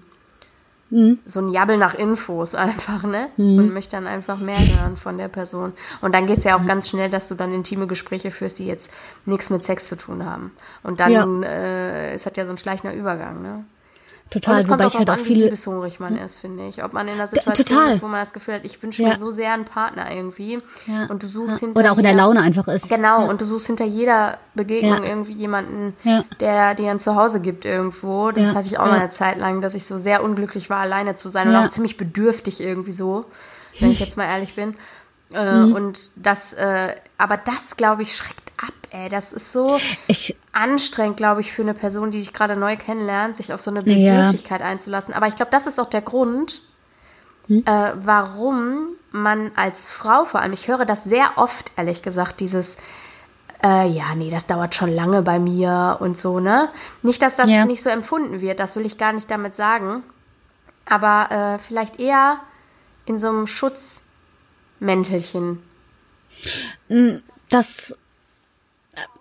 [1.24, 3.28] so ein Jabbel nach Infos einfach, ne?
[3.36, 5.72] Und möchte dann einfach mehr hören von der Person.
[6.00, 8.90] Und dann geht's ja auch ganz schnell, dass du dann intime Gespräche führst, die jetzt
[9.24, 10.52] nichts mit Sex zu tun haben.
[10.82, 11.48] Und dann, Ja.
[11.48, 13.64] äh, es hat ja so ein schleichender Übergang, ne?
[14.32, 15.44] Und Total, es kommt auch ich halt auch an, wie viele.
[15.46, 16.84] liebeshungrig man ist, finde ich.
[16.84, 17.88] Ob man in einer Situation total.
[17.92, 19.08] ist, wo man das Gefühl hat, ich wünsche Ja.
[19.08, 20.60] mir so sehr einen Partner irgendwie.
[20.86, 21.06] Ja.
[21.06, 21.66] Und du suchst Ja.
[21.66, 22.88] hinter Oder auch in der Laune einfach ist.
[22.88, 25.96] Genau, und du suchst hinter jeder Begegnung irgendwie jemanden,
[26.38, 28.30] der dir ein Zuhause gibt irgendwo.
[28.30, 31.16] Das hatte ich auch mal eine Zeit lang, dass ich so sehr unglücklich war, alleine
[31.16, 33.24] zu sein und auch ziemlich bedürftig irgendwie so,
[33.80, 34.76] wenn ich jetzt mal ehrlich bin.
[35.32, 35.72] Äh, Mhm.
[35.74, 38.49] Und das, äh, aber das, glaube ich, schreckt
[38.90, 39.08] ey.
[39.08, 43.36] Das ist so Ich, anstrengend, glaube ich, für eine Person, die dich gerade neu kennenlernt,
[43.36, 43.84] sich auf so eine Ja.
[43.94, 45.14] Bedürftigkeit einzulassen.
[45.14, 46.62] Aber ich glaube, das ist auch der Grund,
[47.46, 47.64] Hm?
[47.66, 52.76] äh, warum man als Frau vor allem, ich höre das sehr oft, ehrlich gesagt, dieses,
[53.64, 56.68] äh, ja, nee, das dauert schon lange bei mir und so, ne?
[57.02, 57.64] Nicht, dass das Ja.
[57.64, 60.02] nicht so empfunden wird, das will ich gar nicht damit sagen.
[60.86, 62.38] Aber äh, vielleicht eher
[63.04, 65.62] in so einem Schutzmäntelchen.
[67.48, 67.94] das äh,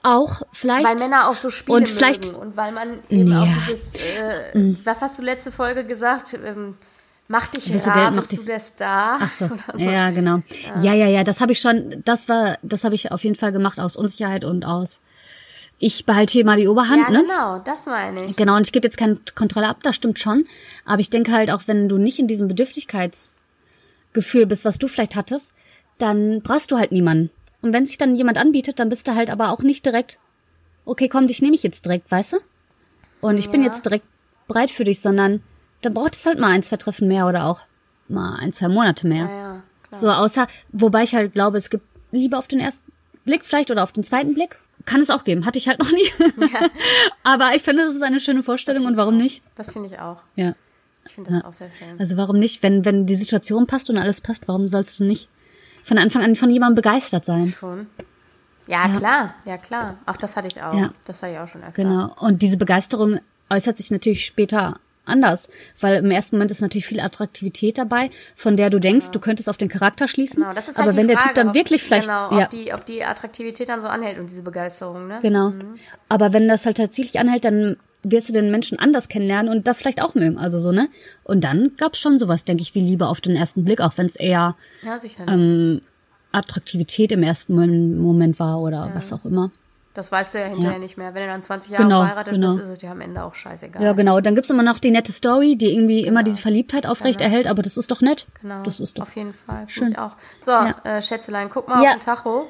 [0.03, 0.85] auch vielleicht.
[0.85, 3.53] Weil Männer auch so Spiele Und vielleicht- mögen und weil man eben auch Ja.
[3.67, 6.33] dieses, äh, was hast du letzte Folge gesagt?
[6.43, 6.75] Ähm,
[7.27, 9.19] mach dich Willst du rar, bist du dich- der Star?
[9.21, 9.45] Ach so.
[9.45, 9.79] Oder so.
[9.79, 10.39] Ja, genau.
[10.81, 13.51] Ja, ja, ja, das habe ich schon, das war, das habe ich auf jeden Fall
[13.51, 15.01] gemacht aus Unsicherheit und aus
[15.81, 17.21] ich behalte hier mal die Oberhand, Ja, ne?
[17.21, 18.35] genau, das meine ich.
[18.35, 20.45] Genau, und ich gebe jetzt keine Kontrolle ab, das stimmt schon.
[20.83, 25.15] Aber ich denke halt auch, wenn du nicht in diesem Bedürftigkeitsgefühl bist, was du vielleicht
[25.15, 25.53] hattest,
[25.97, 27.29] dann brauchst du halt niemanden.
[27.61, 30.17] Und wenn sich dann jemand anbietet, dann bist du halt aber auch nicht direkt,
[30.85, 32.37] okay, komm, dich nehme ich jetzt direkt, weißt du?
[33.21, 33.67] Und ich bin Ja.
[33.67, 34.07] jetzt direkt
[34.47, 35.41] bereit für dich, sondern
[35.81, 37.61] dann braucht es halt mal ein, zwei Treffen mehr oder auch
[38.07, 39.25] mal ein, zwei Monate mehr.
[39.25, 40.01] Ja, ja, klar.
[40.01, 42.91] So, außer, wobei ich halt glaube, es gibt Liebe auf den ersten
[43.25, 44.59] Blick vielleicht oder auf den zweiten Blick.
[44.85, 45.45] Kann es auch geben.
[45.45, 46.09] Hatte ich halt noch nie.
[47.23, 49.43] Aber ich finde, das ist eine schöne Vorstellung und warum nicht?
[49.55, 50.21] Das finde ich auch.
[50.35, 50.55] Ja.
[51.05, 51.99] Ich finde das auch sehr schön.
[51.99, 52.63] Also warum nicht?
[52.63, 55.27] Wenn, wenn die Situation passt und alles passt, warum sollst du nicht
[55.83, 57.53] von Anfang an von jemandem begeistert sein?
[57.57, 57.87] Schon.
[58.67, 59.97] Ja, klar, ja klar.
[60.05, 60.73] Auch das hatte ich auch.
[60.73, 60.91] Ja.
[61.05, 61.81] Das hatte ich auch schon öfter.
[61.81, 62.15] Genau.
[62.19, 63.19] Und diese Begeisterung
[63.49, 65.49] äußert sich natürlich später anders,
[65.79, 69.49] weil im ersten Moment ist natürlich viel Attraktivität dabei, von der du denkst, du könntest
[69.49, 70.43] auf den Charakter schließen.
[70.43, 72.31] Genau, das ist aber halt die wenn der Frage, Typ dann ob, wirklich vielleicht, genau,
[72.37, 75.19] ja, ob, die, ob die Attraktivität dann so anhält und diese Begeisterung, ne?
[75.21, 75.53] Genau.
[76.07, 79.79] Aber wenn das halt tatsächlich anhält, dann wirst du den Menschen anders kennenlernen und das
[79.79, 80.37] vielleicht auch mögen.
[80.37, 80.87] Also so, ne?
[81.23, 84.05] Und dann gab's schon sowas, denke ich, wie Liebe auf den ersten Blick, auch wenn
[84.05, 84.97] es eher Ja,
[85.27, 85.81] ähm,
[86.31, 89.51] Attraktivität im ersten Mom- Moment war oder was auch immer.
[89.95, 90.79] das weißt du ja hinterher Ja.
[90.79, 91.13] nicht mehr.
[91.13, 92.51] Wenn du dann 20 Jahre Genau, verheiratet genau.
[92.53, 93.81] bist, ist es dir am Ende auch scheißegal.
[93.83, 94.21] Ja, genau.
[94.21, 97.63] Dann gibt's immer noch die nette Story, die irgendwie immer diese Verliebtheit aufrecht erhält, aber
[97.63, 98.25] das ist doch nett.
[98.41, 99.03] Genau, Das ist doch.
[99.03, 99.65] auf jeden Fall.
[99.67, 99.97] schön.
[99.97, 100.11] Auch.
[100.39, 100.75] So, Ja.
[100.85, 101.89] äh, Schätzelein, guck mal Ja.
[101.89, 102.47] auf den Tacho.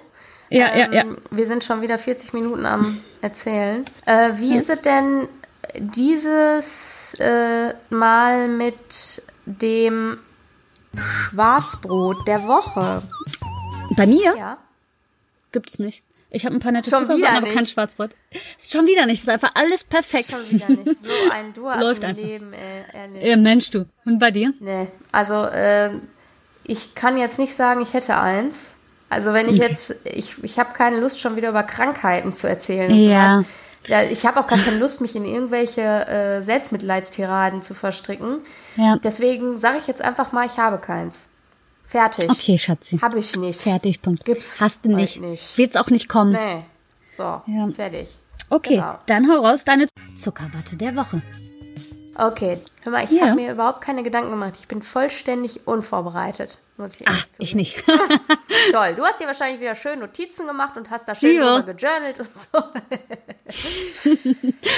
[0.52, 1.02] Ja, ja, ja.
[1.04, 3.86] Ähm, Wir sind schon wieder 40 Minuten am Erzählen.
[4.06, 5.28] Äh, wie ist es denn
[5.78, 10.20] dieses äh, Mal mit dem
[10.96, 13.02] Schwarzbrot der Woche?
[13.96, 14.58] Bei mir Ja.
[15.52, 16.04] gibt's nicht.
[16.32, 17.56] Ich habe ein paar nette wieder aber nicht.
[17.56, 18.12] kein Schwarzbrot.
[18.60, 19.22] Ist schon wieder nicht.
[19.24, 20.30] Ist einfach alles perfekt.
[20.32, 21.04] Schon wieder nicht.
[21.04, 22.22] So ein Du Läuft einfach.
[22.24, 23.24] Leben, äh, ehrlich.
[23.24, 23.86] Ja, Mensch, du.
[24.06, 24.54] Und bei dir?
[24.60, 26.02] Nee, also ähm,
[26.64, 28.76] ich kann jetzt nicht sagen, ich hätte eins.
[29.10, 32.92] Also wenn ich jetzt, ich, ich habe keine Lust, schon wieder über Krankheiten zu erzählen.
[32.92, 33.02] und
[33.44, 33.50] so
[33.88, 34.04] Ja.
[34.04, 38.40] ich habe auch gar keine Lust, mich in irgendwelche äh, Selbstmitleidstiraden zu verstricken.
[38.76, 38.98] Ja.
[38.98, 41.28] Deswegen sage ich jetzt einfach mal, ich habe keins.
[41.86, 42.30] Fertig.
[42.30, 43.00] Okay, Schatzi.
[43.00, 43.62] Habe ich nicht.
[43.62, 44.24] Fertig, Punkt.
[44.26, 45.20] Gibt's Hast du nicht.
[45.22, 45.58] nicht.
[45.58, 46.34] Wird's auch nicht kommen.
[46.34, 46.64] Nee.
[47.18, 47.70] So, Ja.
[47.76, 48.10] fertig.
[48.52, 49.00] Okay, Genau.
[49.08, 51.22] dann hau raus deine Zuckerwatte der Woche.
[52.22, 53.28] Okay, hör mal, ich Ja.
[53.28, 54.56] habe mir überhaupt keine Gedanken gemacht.
[54.60, 57.24] Ich bin vollständig unvorbereitet, muss ich zugeben.
[57.40, 57.84] ich nicht.
[58.72, 61.60] Toll, du hast dir wahrscheinlich wieder schön Notizen gemacht und hast da schön Ja.
[61.62, 62.60] gejournalt und so.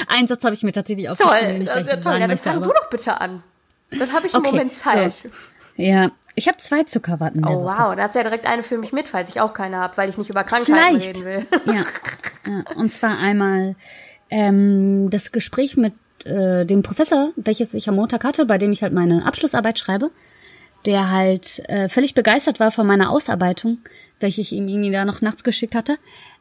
[0.08, 2.20] Einen Satz habe ich mir tatsächlich aufgeschrieben, Toll, das ist ja toll.
[2.20, 3.44] Ja, dann fang du doch bitte an.
[3.89, 5.14] Dann habe ich einen Okay, Moment Zeit.
[5.14, 5.30] so.
[5.76, 8.94] ja, ich habe zwei Zuckerwatten Oh wow, da hast du ja direkt eine für mich
[8.94, 11.18] mit, falls ich auch keine habe, weil ich nicht über Krankheiten Vielleicht.
[11.18, 11.48] reden will.
[11.66, 11.74] Ja.
[12.48, 12.64] ja.
[12.76, 13.76] Und zwar einmal
[14.30, 15.94] ähm, das Gespräch mit
[16.26, 20.11] äh, dem Professor, welches ich am Montag hatte, bei dem ich halt meine Abschlussarbeit schreibe,
[20.86, 23.80] der halt äh, völlig begeistert war von meiner Ausarbeitung,
[24.19, 25.97] welche ich ihm irgendwie da noch nachts geschickt hatte,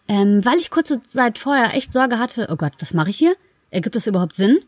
[0.08, 3.34] ähm, weil ich kurze Zeit vorher echt Sorge hatte, oh Gott, was mache ich hier?
[3.70, 4.58] Ergibt das überhaupt Sinn?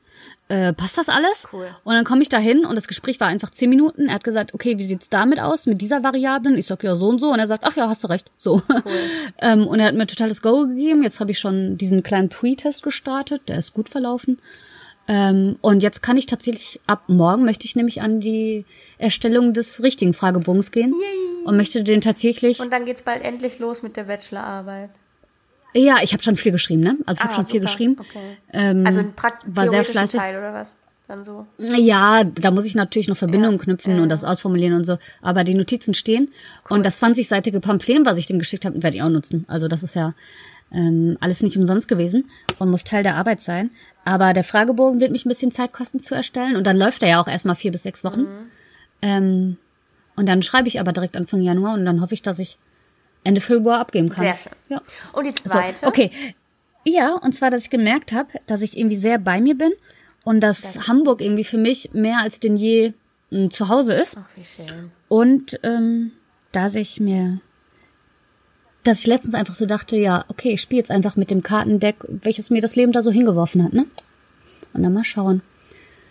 [0.49, 1.47] Äh, passt das alles?
[1.53, 1.67] Cool.
[1.83, 4.09] Und dann komme ich da hin und das Gespräch war einfach zehn Minuten.
[4.09, 6.59] Er hat gesagt, okay, wie sieht's damit aus, mit dieser Variablen?
[6.59, 7.33] Ich sag, ja, so und so.
[7.33, 8.31] Und er sagt, ach ja, hast du recht.
[8.37, 8.63] So.
[9.41, 11.03] ähm, und er hat mir totales Go gegeben.
[11.03, 13.49] Jetzt habe ich schon diesen kleinen Pre-Test gestartet.
[13.49, 14.39] Der ist gut verlaufen.
[15.09, 18.65] Ähm, und jetzt kann ich tatsächlich, ab morgen möchte ich nämlich an die
[18.99, 20.95] Erstellung des richtigen Fragebogens gehen.
[21.45, 22.61] Und möchte den tatsächlich.
[22.61, 24.91] Und dann geht's bald endlich los mit der Bachelorarbeit.
[25.75, 26.97] ja, ich habe schon viel geschrieben, ne?
[27.05, 27.73] Also ich habe Ah, schon viel super.
[27.73, 27.97] geschrieben.
[27.99, 28.37] Okay.
[28.53, 29.13] Ähm, Also ein
[29.47, 30.21] war sehr fleißig.
[30.21, 30.77] Teil oder was?
[31.09, 31.45] Dann so.
[31.59, 34.03] Ja, da muss ich natürlich noch Verbindungen Ja, knüpfen ja.
[34.03, 34.99] und das ausformulieren und so.
[35.21, 36.31] Aber die Notizen stehen.
[36.69, 39.45] Und das 20-seitige Pamphlet, was ich dem geschickt habe, werde ich auch nutzen.
[39.49, 40.15] Also das ist ja
[40.73, 42.25] ähm, alles nicht umsonst gewesen
[42.59, 43.71] und muss Teil der Arbeit sein.
[44.05, 46.57] Aber der Fragebogen wird mich ein bisschen Zeit kosten zu erstellen.
[46.57, 48.23] Und dann läuft er ja auch erstmal vier bis sechs Wochen.
[48.23, 48.47] Mhm.
[49.03, 49.57] Ähm,
[50.17, 52.59] und dann schreibe ich aber direkt Anfang Januar und dann hoffe ich, dass ich
[53.25, 54.25] Ende Februar abgeben kann.
[54.25, 54.53] Sehr schön.
[54.69, 54.81] Ja.
[55.13, 55.87] Und die So, zweite.
[55.87, 56.11] okay.
[56.85, 59.71] Ja, und zwar, dass ich gemerkt habe, dass ich irgendwie sehr bei mir bin
[60.25, 62.93] und dass Hamburg irgendwie für mich mehr als denn je
[63.31, 64.17] m, zu Hause ist.
[64.19, 64.91] Ach, wie schön.
[65.09, 66.13] Und ähm,
[66.51, 67.41] dass ich mir,
[68.85, 71.97] dass ich letztens einfach so dachte, ja, okay, ich spiele jetzt einfach mit dem Kartendeck,
[72.09, 73.87] welches mir das Leben da so hingeworfen hat, ne?
[74.73, 75.43] Und dann mal schauen,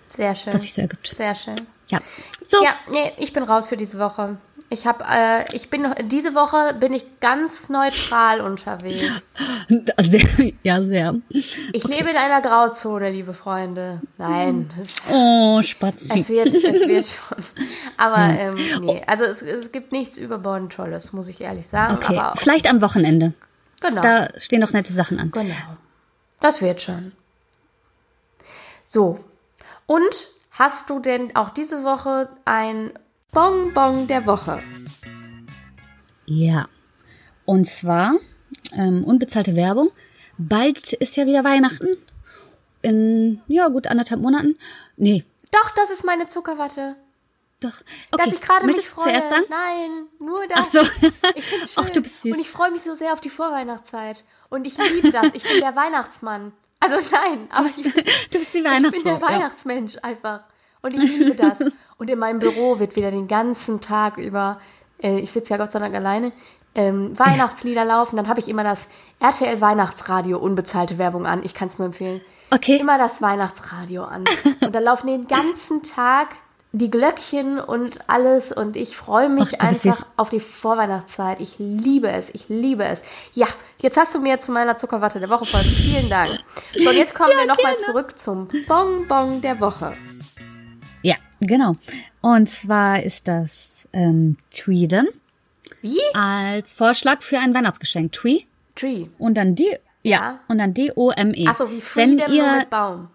[0.07, 0.53] Sehr schön.
[0.53, 1.07] was sich so ergibt.
[1.07, 1.55] Sehr schön.
[1.89, 1.99] Ja.
[2.43, 4.37] So, Ja, nee, ich bin raus für diese Woche.
[4.73, 9.33] Ich habe, äh, ich bin noch, diese Woche bin ich ganz neutral unterwegs.
[9.99, 11.15] sehr, ja, sehr.
[11.27, 13.99] Ich lebe in einer Grauzone, liebe Freunde.
[14.17, 16.21] Nein, es, Oh, Spazi.
[16.21, 17.37] es wird, es wird schon.
[17.97, 21.95] Aber ähm, nee, also es, es gibt nichts überbordend Tolles, muss ich ehrlich sagen.
[21.95, 23.33] Okay, Aber vielleicht am Wochenende.
[23.81, 25.31] genau, Da stehen noch nette Sachen an.
[25.31, 25.53] genau.
[26.39, 27.11] Das wird schon.
[28.85, 29.19] So.
[29.85, 32.91] Und hast du denn auch diese Woche ein
[33.31, 34.61] Bonbon der Woche?
[36.25, 36.67] Ja.
[37.45, 38.15] Und zwar
[38.73, 39.89] ähm, unbezahlte Werbung.
[40.37, 41.87] Bald ist ja wieder Weihnachten.
[42.81, 44.57] In, ja, gut anderthalb Monaten.
[44.97, 46.95] Nee, Doch, das ist meine Zuckerwatte.
[47.59, 47.81] doch.
[48.11, 49.05] Okay, dass ich gerade mich freue.
[49.05, 49.43] zuerst sagen?
[49.49, 50.57] Nein, nur das.
[50.59, 50.81] Ach so.
[51.35, 51.83] Ich find's schön.
[51.85, 52.33] Ach, du bist süß.
[52.33, 54.23] Und ich freue mich so sehr auf die Vorweihnachtszeit.
[54.49, 55.27] Und ich liebe das.
[55.33, 56.53] Ich bin der Weihnachtsmann.
[56.79, 60.43] Also nein, aber ich, Du bist die ich bin der Weihnachtsmensch einfach.
[60.81, 61.59] Und ich liebe das.
[61.97, 64.59] Und in meinem Büro wird wieder den ganzen Tag über,
[65.01, 66.31] äh, ich sitze ja Gott sei Dank alleine,
[66.73, 68.15] ähm, Weihnachtslieder laufen.
[68.15, 68.87] Dann habe ich immer das
[69.19, 71.41] RTL Weihnachtsradio unbezahlte Werbung an.
[71.43, 72.21] Ich kann es nur empfehlen.
[72.49, 72.77] Okay.
[72.77, 74.25] Immer das Weihnachtsradio an.
[74.61, 76.29] Und da laufen den ganzen Tag
[76.73, 81.41] die Glöckchen und alles und ich freue mich Ach, einfach auf die Vorweihnachtszeit.
[81.41, 83.01] Ich liebe es, ich liebe es.
[83.33, 83.47] Ja,
[83.79, 85.65] jetzt hast du mir zu meiner Zuckerwatte der Woche folgt.
[85.65, 86.39] Vielen Dank.
[86.77, 89.97] So, und jetzt kommen wir nochmal zurück zum Bonbon der Woche.
[91.41, 91.73] Genau.
[92.21, 95.07] Und zwar ist das ähm, Tweedem
[95.81, 95.97] Wie?
[96.13, 98.11] als Vorschlag für ein Weihnachtsgeschenk.
[98.13, 99.05] Twee Tree.
[99.17, 99.63] und dann D.
[100.03, 100.39] Ja, Ja.
[100.47, 101.47] und dann D-O-M-E.
[101.47, 103.07] Achso, wie Wenn Freedom nur ihr mit Baum.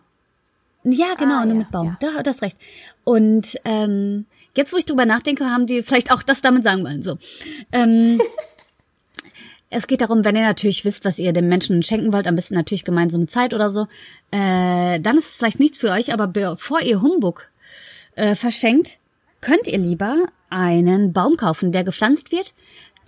[0.84, 1.86] Ja, genau, Ah, nur ja, mit Baum.
[1.86, 1.96] ja.
[2.00, 2.56] Da hat das recht.
[3.04, 7.02] Und ähm, jetzt, wo ich drüber nachdenke, haben die vielleicht auch das damit sagen wollen.
[7.02, 7.18] So.
[7.72, 8.20] Ähm,
[9.70, 12.54] es geht darum, wenn ihr natürlich wisst, was ihr dem Menschen schenken wollt, am besten
[12.54, 13.88] natürlich gemeinsame Zeit oder so,
[14.30, 17.48] äh, dann ist es vielleicht nichts für euch, aber bevor ihr Humbug
[18.16, 18.98] äh, verschenkt,
[19.40, 22.52] könnt ihr lieber einen Baum kaufen, der gepflanzt wird,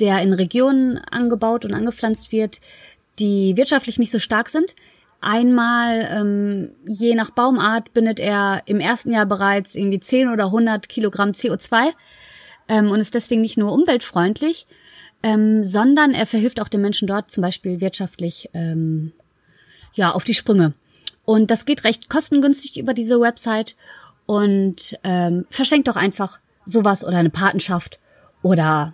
[0.01, 2.61] der in Regionen angebaut und angepflanzt wird,
[3.19, 4.75] die wirtschaftlich nicht so stark sind.
[5.21, 10.89] Einmal, ähm, je nach Baumart, bindet er im ersten Jahr bereits irgendwie 10 oder 100
[10.89, 11.89] Kilogramm CO2
[12.69, 14.67] ähm, und ist deswegen nicht nur umweltfreundlich,
[15.25, 19.13] ähm, sondern er verhilft auch den Menschen dort zum Beispiel wirtschaftlich ähm,
[19.95, 20.75] ja auf die Sprünge.
[21.25, 23.75] Und das geht recht kostengünstig über diese Website
[24.29, 27.99] und ähm, verschenkt doch einfach sowas oder eine Patenschaft
[28.43, 28.93] oder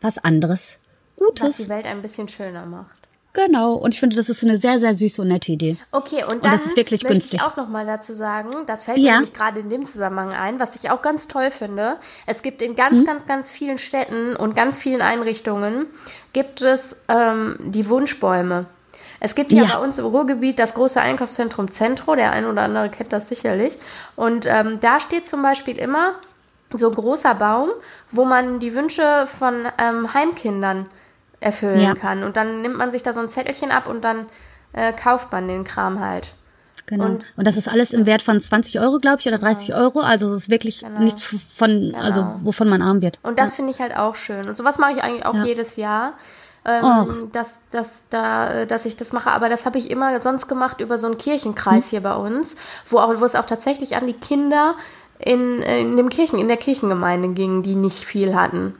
[0.00, 0.78] was anderes
[1.16, 1.56] Was Gutes.
[1.56, 3.02] die Welt ein bisschen schöner macht.
[3.32, 3.72] Genau.
[3.72, 5.76] Und ich finde, das ist eine sehr, sehr süße und nette Idee.
[5.90, 7.40] Okay, und dann das ist wirklich möchte günstig.
[7.40, 9.18] ich auch noch mal dazu sagen, das fällt Ja.
[9.22, 11.96] mir gerade in dem Zusammenhang ein, was ich auch ganz toll finde.
[12.26, 13.04] Es gibt in ganz, Mhm.
[13.06, 15.86] ganz, ganz vielen Städten und ganz vielen Einrichtungen
[16.32, 18.66] gibt es ähm, die Wunschbäume.
[19.24, 19.76] Es gibt hier Ja.
[19.76, 23.74] bei uns im Ruhrgebiet das große Einkaufszentrum Centro, der ein oder andere kennt das sicherlich.
[24.16, 26.16] Und ähm, da steht zum Beispiel immer
[26.74, 27.70] so ein großer Baum,
[28.10, 30.84] wo man die Wünsche von ähm, Heimkindern
[31.40, 31.94] erfüllen Ja.
[31.94, 32.22] kann.
[32.22, 34.26] Und dann nimmt man sich da so ein Zettelchen ab und dann
[34.74, 36.34] äh, kauft man den Kram halt.
[36.86, 37.04] Genau.
[37.06, 40.00] Und- Und, das ist alles im Wert von 20 Euro, glaube ich, oder 30 Euro.
[40.00, 41.22] Also es ist wirklich nichts
[41.56, 43.18] von, also wovon man arm wird.
[43.22, 44.46] Und das finde ich halt auch schön.
[44.50, 45.44] Und sowas mache ich eigentlich auch Ja.
[45.44, 46.12] jedes Jahr.
[46.66, 49.30] Ähm, dass, dass, da, äh, dass ich das mache.
[49.30, 52.56] Aber das habe ich immer sonst gemacht über so einen Kirchenkreis hier bei uns,
[52.88, 54.74] wo, auch, wo es auch tatsächlich an die Kinder
[55.18, 58.74] in, in dem Kirchen, in der Kirchengemeinde ging, die nicht viel hatten.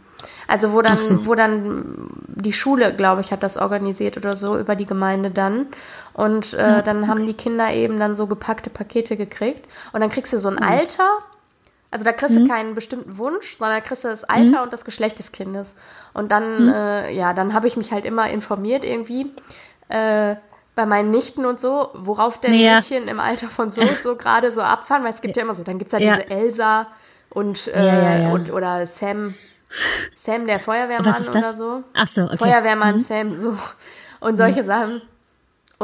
[0.46, 4.58] Also wo dann, Ach, wo dann die Schule, glaube ich, hat das organisiert oder so
[4.58, 5.66] über die Gemeinde dann.
[6.12, 9.68] Und äh, dann haben die Kinder eben dann so gepackte Pakete gekriegt.
[9.92, 11.08] Und dann kriegst du so ein Alter.
[11.94, 14.84] Also da kriegst du keinen bestimmten Wunsch, sondern da kriegst du das Alter und das
[14.84, 15.76] Geschlecht des Kindes.
[16.12, 19.30] Und dann, äh, ja, dann habe ich mich halt immer informiert irgendwie
[19.90, 20.34] äh,
[20.74, 22.74] bei meinen Nichten und so, worauf denn Ja.
[22.78, 25.54] Mädchen im Alter von so und so gerade so abfahren, weil es gibt ja immer
[25.54, 26.16] so, dann gibt es ja Ja.
[26.16, 26.88] diese Elsa
[27.30, 29.34] und, äh, und oder Sam,
[30.16, 31.84] Sam der Feuerwehrmann oder so.
[31.94, 32.38] Ach so, okay.
[32.38, 33.56] Feuerwehrmann, Sam, so.
[34.18, 35.00] Und solche Sachen.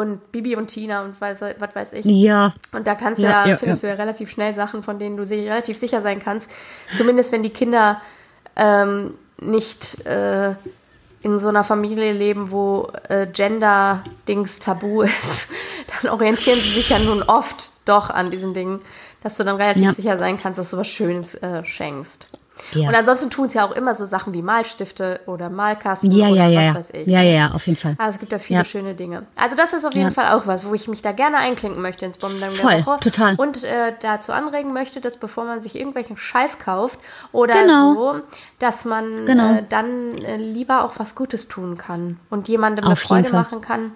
[0.00, 2.04] Und Bibi und Tina und was, was weiß ich.
[2.06, 4.98] Ja, Und da kannst du Ja, ja, ja, findest du ja relativ schnell Sachen, von
[4.98, 6.50] denen du sich relativ sicher sein kannst.
[6.94, 8.00] Zumindest wenn die Kinder
[8.56, 10.54] ähm, nicht äh,
[11.22, 15.48] in so einer Familie leben, wo äh, Gender-Dings tabu ist,
[16.02, 18.80] dann orientieren sie sich ja nun oft doch an diesen Dingen,
[19.22, 19.92] dass du dann relativ Ja.
[19.92, 22.26] sicher sein kannst, dass du was Schönes äh, schenkst.
[22.72, 22.88] Ja.
[22.88, 26.46] Und ansonsten tun es ja auch immer so Sachen wie Malstifte oder Malkasten ja, oder
[26.46, 26.74] ja, was ja.
[26.74, 27.06] weiß ich.
[27.06, 27.94] Ja, ja, ja, auf jeden Fall.
[27.98, 29.26] Also es gibt da viele schöne Dinge.
[29.36, 30.10] Also das ist auf jeden.
[30.10, 33.00] Fall auch was, wo ich mich da gerne einklinken möchte ins Bombendamm der Voll, Woche.
[33.00, 33.34] total.
[33.36, 36.98] Und äh, dazu anregen möchte, dass bevor man sich irgendwelchen Scheiß kauft
[37.32, 37.94] oder Genau.
[37.94, 38.20] so,
[38.58, 39.54] dass man Genau.
[39.56, 43.32] äh, dann äh, lieber auch was Gutes tun kann und jemandem eine Auf jeden Freude
[43.32, 43.92] machen kann,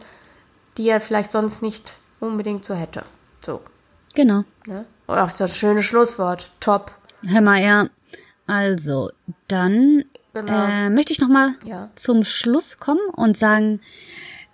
[0.77, 3.05] die er vielleicht sonst nicht unbedingt so hätte.
[3.45, 3.61] So.
[4.15, 4.45] Genau.
[4.67, 4.85] Ne?
[5.07, 6.51] Und auch so ein schönes Schlusswort.
[6.61, 6.93] Top.
[7.27, 7.87] Hör mal, ja.
[8.47, 9.11] Also,
[9.49, 10.53] dann Genau.
[10.66, 11.90] äh, möchte ich noch mal Ja.
[11.95, 13.80] zum Schluss kommen und sagen,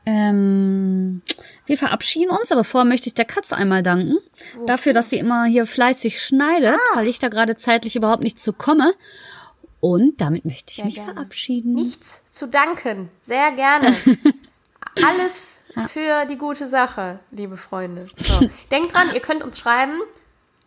[0.07, 1.23] ähm,
[1.67, 4.17] wir verabschieden uns, aber vorher möchte ich der Katze einmal danken.
[4.67, 6.97] Dafür, dass sie immer hier fleißig schneidet, Ah.
[6.97, 8.95] weil ich da gerade zeitlich überhaupt nicht zu komme.
[9.81, 11.13] Und damit möchte ich Sehr mich gerne.
[11.15, 11.73] verabschieden.
[11.73, 13.09] Nichts zu danken.
[13.23, 13.95] Sehr gerne.
[15.07, 18.07] Alles für die gute Sache, liebe Freunde.
[18.23, 18.49] So.
[18.71, 19.99] Denkt dran, ihr könnt uns schreiben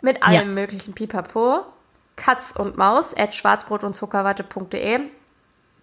[0.01, 0.53] mit allem Ja.
[0.61, 1.61] möglichen Pipapo.
[2.16, 4.99] Katz und Maus at schwarzbrot und Zuckerwatte.de.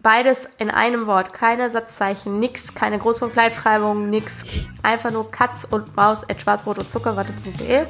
[0.03, 1.35] Beides in einem Wort.
[1.35, 4.43] Keine Satzzeichen, nix, keine Groß- und Kleinschreibung, nix.
[4.83, 7.87] Einfach nur Katz und Maus at schwarzbrot und Zuckerwatte.de.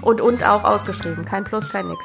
[0.00, 1.24] Und und auch ausgeschrieben.
[1.24, 2.04] Kein Plus, kein nix.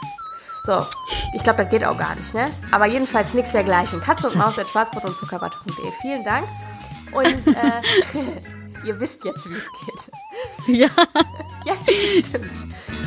[0.64, 0.86] So,
[1.34, 2.52] ich glaube, das geht auch gar nicht, ne?
[2.72, 4.02] Aber jedenfalls nichts dergleichen.
[4.02, 5.92] Katz und Maus at schwarzbrot und Zuckerwatte.de.
[6.02, 6.46] Vielen Dank.
[7.14, 7.82] Und äh,
[8.88, 10.12] ihr wisst jetzt, wie es geht.
[10.80, 10.90] Ja.
[11.66, 12.52] Jetzt bestimmt.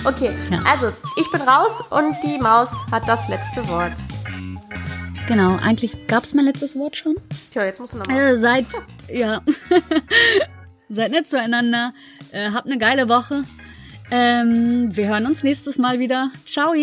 [0.05, 3.93] Okay, also ich bin raus und die Maus hat das letzte Wort.
[5.26, 7.16] Genau, eigentlich gab es mein letztes Wort schon.
[7.51, 8.18] Tja, jetzt musst du nochmal.
[8.18, 8.66] Äh, seid,
[9.09, 9.43] ja,
[10.89, 11.93] seid nett zueinander.
[12.33, 13.45] Äh, habt eine geile Woche.
[14.11, 16.31] Ähm, wir hören uns nächstes Mal wieder.
[16.47, 16.74] Ciao.